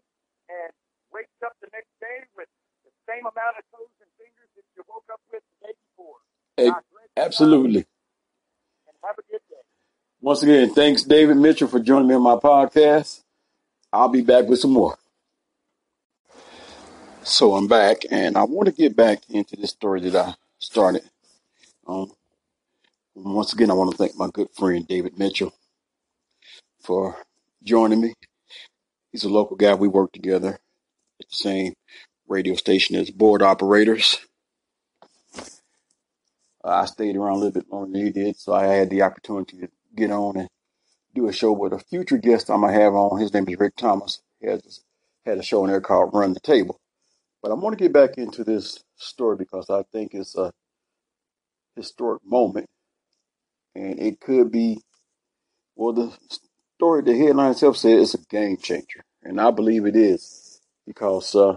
[0.49, 0.71] and
[1.13, 2.49] wakes up the next day with
[2.85, 6.21] the same amount of toes and fingers that you woke up with the day before.
[6.57, 7.83] Hey, God bless you, absolutely.
[8.89, 9.65] and have a good day.
[10.21, 13.23] Once again, thanks David Mitchell for joining me on my podcast.
[13.93, 14.97] I'll be back with some more.
[17.29, 21.03] So I'm back, and I want to get back into this story that I started.
[21.87, 22.11] Um,
[23.15, 25.53] once again, I want to thank my good friend David Mitchell
[26.81, 27.19] for
[27.63, 28.15] joining me.
[29.13, 29.75] He's a local guy.
[29.75, 30.55] We work together
[31.21, 31.75] at the same
[32.27, 34.19] radio station as board operators.
[36.65, 39.59] I stayed around a little bit longer than he did, so I had the opportunity
[39.59, 40.49] to get on and
[41.15, 43.21] do a show with a future guest I'm gonna have on.
[43.21, 44.23] His name is Rick Thomas.
[44.41, 44.81] He has
[45.27, 46.81] had a show on there called Run the Table.
[47.43, 50.53] But I want to get back into this story because I think it's a
[51.77, 52.69] historic moment,
[53.75, 54.81] and it could be
[55.77, 56.13] well the
[56.77, 57.03] story.
[57.03, 61.57] The headline itself says it's a game changer, and I believe it is because uh,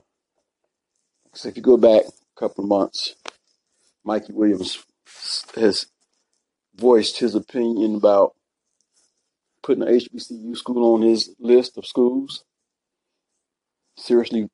[1.34, 3.15] so if you go back a couple of months,
[4.03, 4.84] Mikey Williams
[5.55, 5.88] has
[6.75, 8.34] voiced his opinion about
[9.63, 12.43] putting a HBCU school on his list of schools.
[13.97, 14.49] seriously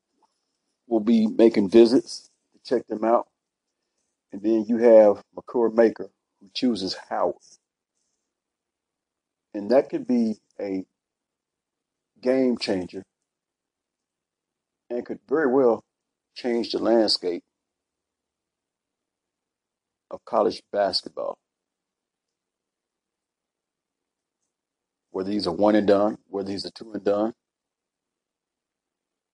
[0.88, 3.28] will be making visits to check them out.
[4.32, 6.10] And then you have Makur Maker,
[6.40, 7.36] who chooses Howard.
[9.54, 10.84] And that could be a
[12.22, 13.02] game changer
[14.90, 15.84] and could very well
[16.34, 17.42] change the landscape
[20.10, 21.38] of college basketball.
[25.10, 27.34] Whether he's a one and done, whether he's a two and done,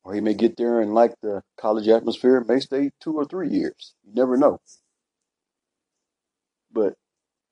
[0.05, 3.49] or he may get there and like the college atmosphere, may stay two or three
[3.49, 3.95] years.
[4.05, 4.61] You never know.
[6.71, 6.95] But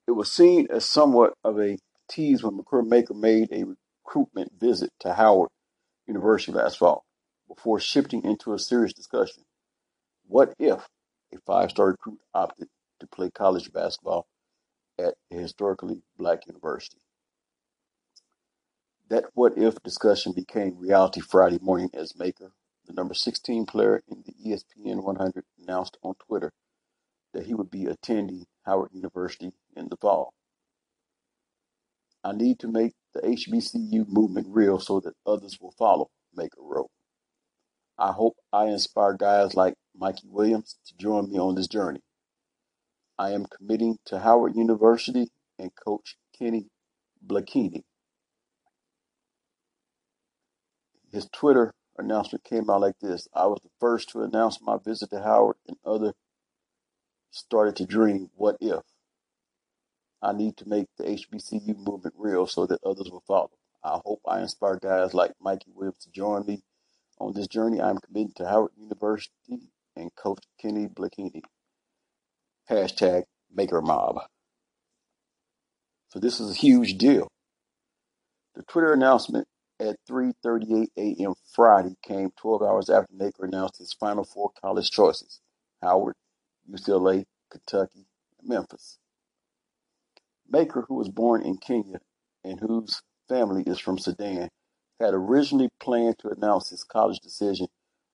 [0.06, 1.78] it was seen as somewhat of a
[2.08, 3.64] tease when Makur Maker made a
[4.04, 5.48] recruitment visit to Howard
[6.06, 7.04] University last fall
[7.48, 9.44] before shifting into a serious discussion.
[10.26, 10.86] What if
[11.32, 12.68] a five star recruit opted
[13.00, 14.26] to play college basketball
[14.98, 16.98] at a historically black university?
[19.12, 22.54] That what if discussion became reality Friday morning as Maker,
[22.86, 26.50] the number 16 player in the ESPN 100, announced on Twitter
[27.34, 30.32] that he would be attending Howard University in the fall.
[32.24, 36.90] I need to make the HBCU movement real so that others will follow, Maker wrote.
[37.98, 42.00] I hope I inspire guys like Mikey Williams to join me on this journey.
[43.18, 46.68] I am committing to Howard University and Coach Kenny
[47.20, 47.84] Blakeney.
[51.12, 55.10] His Twitter announcement came out like this I was the first to announce my visit
[55.10, 56.14] to Howard, and others
[57.30, 58.80] started to dream, what if?
[60.22, 63.50] I need to make the HBCU movement real so that others will follow.
[63.84, 66.62] I hope I inspire guys like Mikey Williams to join me
[67.18, 67.80] on this journey.
[67.80, 71.42] I am committed to Howard University and Coach Kenny Blakeney.
[72.70, 74.20] Hashtag Maker Mob.
[76.10, 77.28] So this is a huge deal.
[78.54, 79.48] The Twitter announcement
[79.82, 81.34] at 3:38 a.m.
[81.52, 85.40] Friday came 12 hours after Maker announced his final four college choices:
[85.82, 86.14] Howard,
[86.70, 88.06] UCLA, Kentucky,
[88.38, 88.98] and Memphis.
[90.48, 92.00] Maker, who was born in Kenya
[92.44, 94.48] and whose family is from Sudan,
[95.00, 97.66] had originally planned to announce his college decision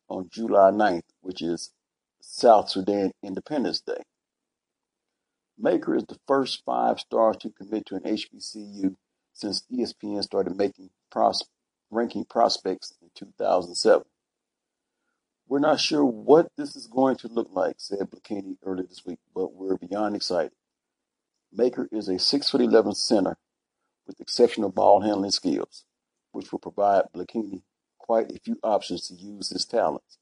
[0.08, 1.72] on July 9th, which is
[2.22, 4.02] South Sudan Independence Day.
[5.58, 8.94] Maker is the first five stars to commit to an HBCU
[9.32, 10.90] since ESPN started making
[11.90, 14.04] ranking prospects in 2007.
[15.48, 19.18] We're not sure what this is going to look like, said Blakeney earlier this week,
[19.34, 20.52] but we're beyond excited.
[21.52, 23.38] Maker is a 6'11 center
[24.06, 25.84] with exceptional ball handling skills,
[26.32, 27.62] which will provide Blakeney
[27.98, 30.18] quite a few options to use his talents.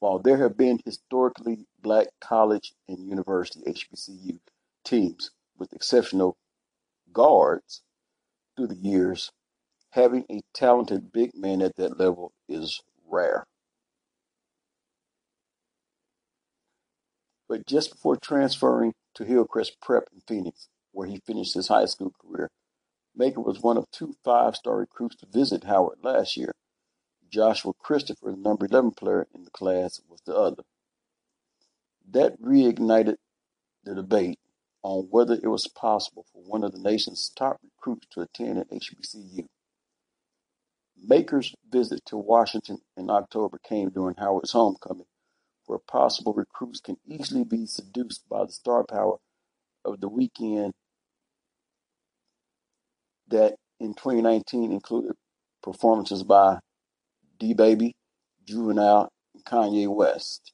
[0.00, 4.38] While there have been historically black college and university HBCU
[4.84, 6.36] teams with exceptional
[7.12, 7.82] guards
[8.56, 9.32] through the years,
[9.94, 13.44] having a talented big man at that level is rare.
[17.48, 22.12] But just before transferring to Hillcrest Prep in Phoenix, where he finished his high school
[22.20, 22.50] career,
[23.14, 26.52] Maker was one of two five star recruits to visit Howard last year.
[27.30, 30.64] Joshua Christopher, the number 11 player in the class, was the other.
[32.10, 33.16] That reignited
[33.84, 34.38] the debate
[34.82, 38.66] on whether it was possible for one of the nation's top recruits to attend an
[38.72, 39.46] HBCU.
[41.02, 45.06] Maker's visit to Washington in October came during Howard's homecoming,
[45.66, 49.16] where possible recruits can easily be seduced by the star power
[49.84, 50.72] of the weekend
[53.28, 55.12] that in 2019 included
[55.62, 56.58] performances by
[57.40, 57.92] DaBaby,
[58.46, 60.52] Juvenile, and Kanye West.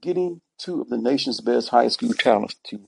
[0.00, 2.86] Getting two of the nation's best high school talents to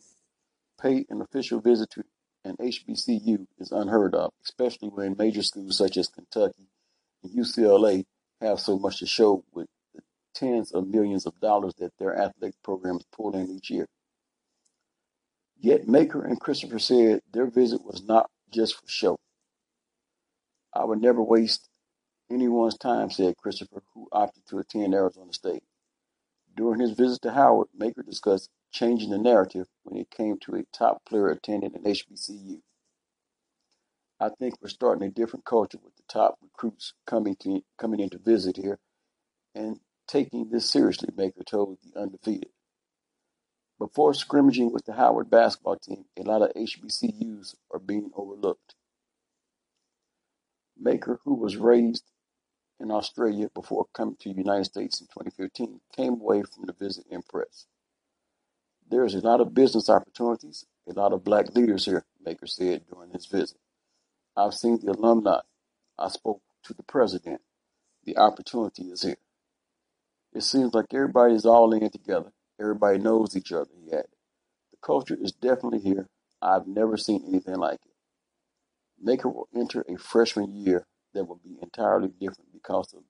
[0.81, 2.05] pay an official visit to
[2.45, 6.69] an HBCU is unheard of, especially when major schools such as Kentucky
[7.23, 8.05] and UCLA
[8.41, 10.03] have so much to show with the
[10.35, 13.87] tens of millions of dollars that their athletic programs pull in each year.
[15.59, 19.17] Yet Maker and Christopher said their visit was not just for show.
[20.75, 21.69] I would never waste
[22.31, 25.63] anyone's time, said Christopher, who opted to attend Arizona State.
[26.57, 30.65] During his visit to Howard, Maker discussed changing the narrative when it came to a
[30.77, 32.61] top player attending an HBCU.
[34.21, 38.11] I think we're starting a different culture with the top recruits coming to coming in
[38.11, 38.79] to visit here
[39.55, 42.51] and taking this seriously, Maker told the undefeated.
[43.79, 48.75] Before scrimmaging with the Howard basketball team, a lot of HBCUs are being overlooked.
[50.79, 52.05] Maker, who was raised
[52.81, 57.05] in Australia before coming to the United States in 2015, came away from the visit
[57.11, 57.69] impressed.
[58.91, 63.11] There's a lot of business opportunities, a lot of black leaders here, Maker said during
[63.11, 63.59] his visit.
[64.37, 65.41] I've seen the alumni.
[65.99, 67.41] I spoke to the president.
[68.05, 69.17] The opportunity is here.
[70.35, 72.33] It seems like everybody is all in together.
[72.61, 73.71] Everybody knows each other.
[73.85, 74.07] He added.
[74.73, 76.09] The culture is definitely here.
[76.43, 77.93] I've never seen anything like it.
[79.01, 83.03] Maker will enter a freshman year that will be entirely different because of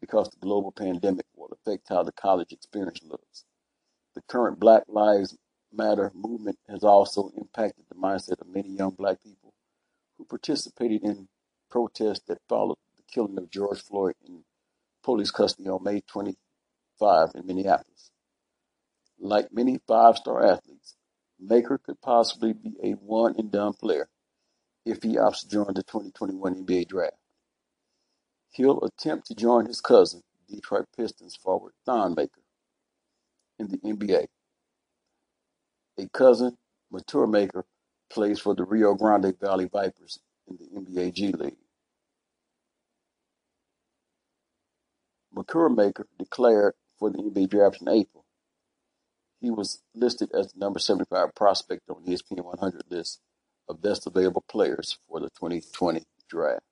[0.00, 3.44] because the global pandemic will affect how the college experience looks.
[4.28, 5.36] Current Black Lives
[5.72, 9.52] Matter movement has also impacted the mindset of many young black people
[10.16, 11.28] who participated in
[11.70, 14.44] protests that followed the killing of George Floyd in
[15.02, 18.10] police custody on May 25 in Minneapolis.
[19.18, 20.96] Like many five star athletes,
[21.38, 24.08] Maker could possibly be a one and done player
[24.84, 27.16] if he opts to join the 2021 NBA draft.
[28.50, 32.40] He'll attempt to join his cousin, Detroit Pistons forward Thon Maker,
[33.58, 34.26] in the NBA.
[35.98, 36.56] A cousin,
[36.92, 37.64] Matur Maker,
[38.10, 41.56] plays for the Rio Grande Valley Vipers in the NBA G League.
[45.34, 48.24] Makur Maker declared for the NBA draft in April.
[49.40, 53.20] He was listed as the number 75 prospect on the ESPN 100 list
[53.68, 56.62] of best available players for the 2020 draft.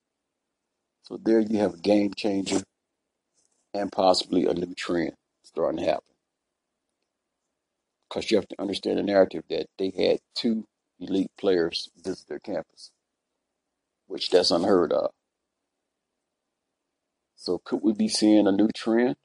[1.02, 2.62] So there you have a game changer
[3.72, 5.12] and possibly a new trend
[5.44, 6.15] starting to happen.
[8.16, 10.66] Because you have to understand the narrative that they had two
[10.98, 12.90] elite players visit their campus,
[14.06, 15.10] which that's unheard of.
[17.34, 19.16] So could we be seeing a new trend?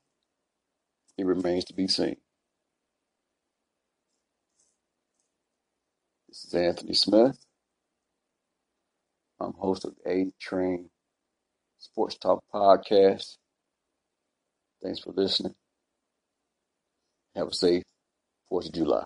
[1.18, 2.18] It remains to be seen.
[6.28, 7.46] This is Anthony Smith.
[9.40, 10.90] I'm host of A Train
[11.80, 13.38] Sports Talk Podcast.
[14.84, 15.56] Thanks for listening.
[17.38, 17.84] Have a safe
[18.52, 19.04] 4th of July.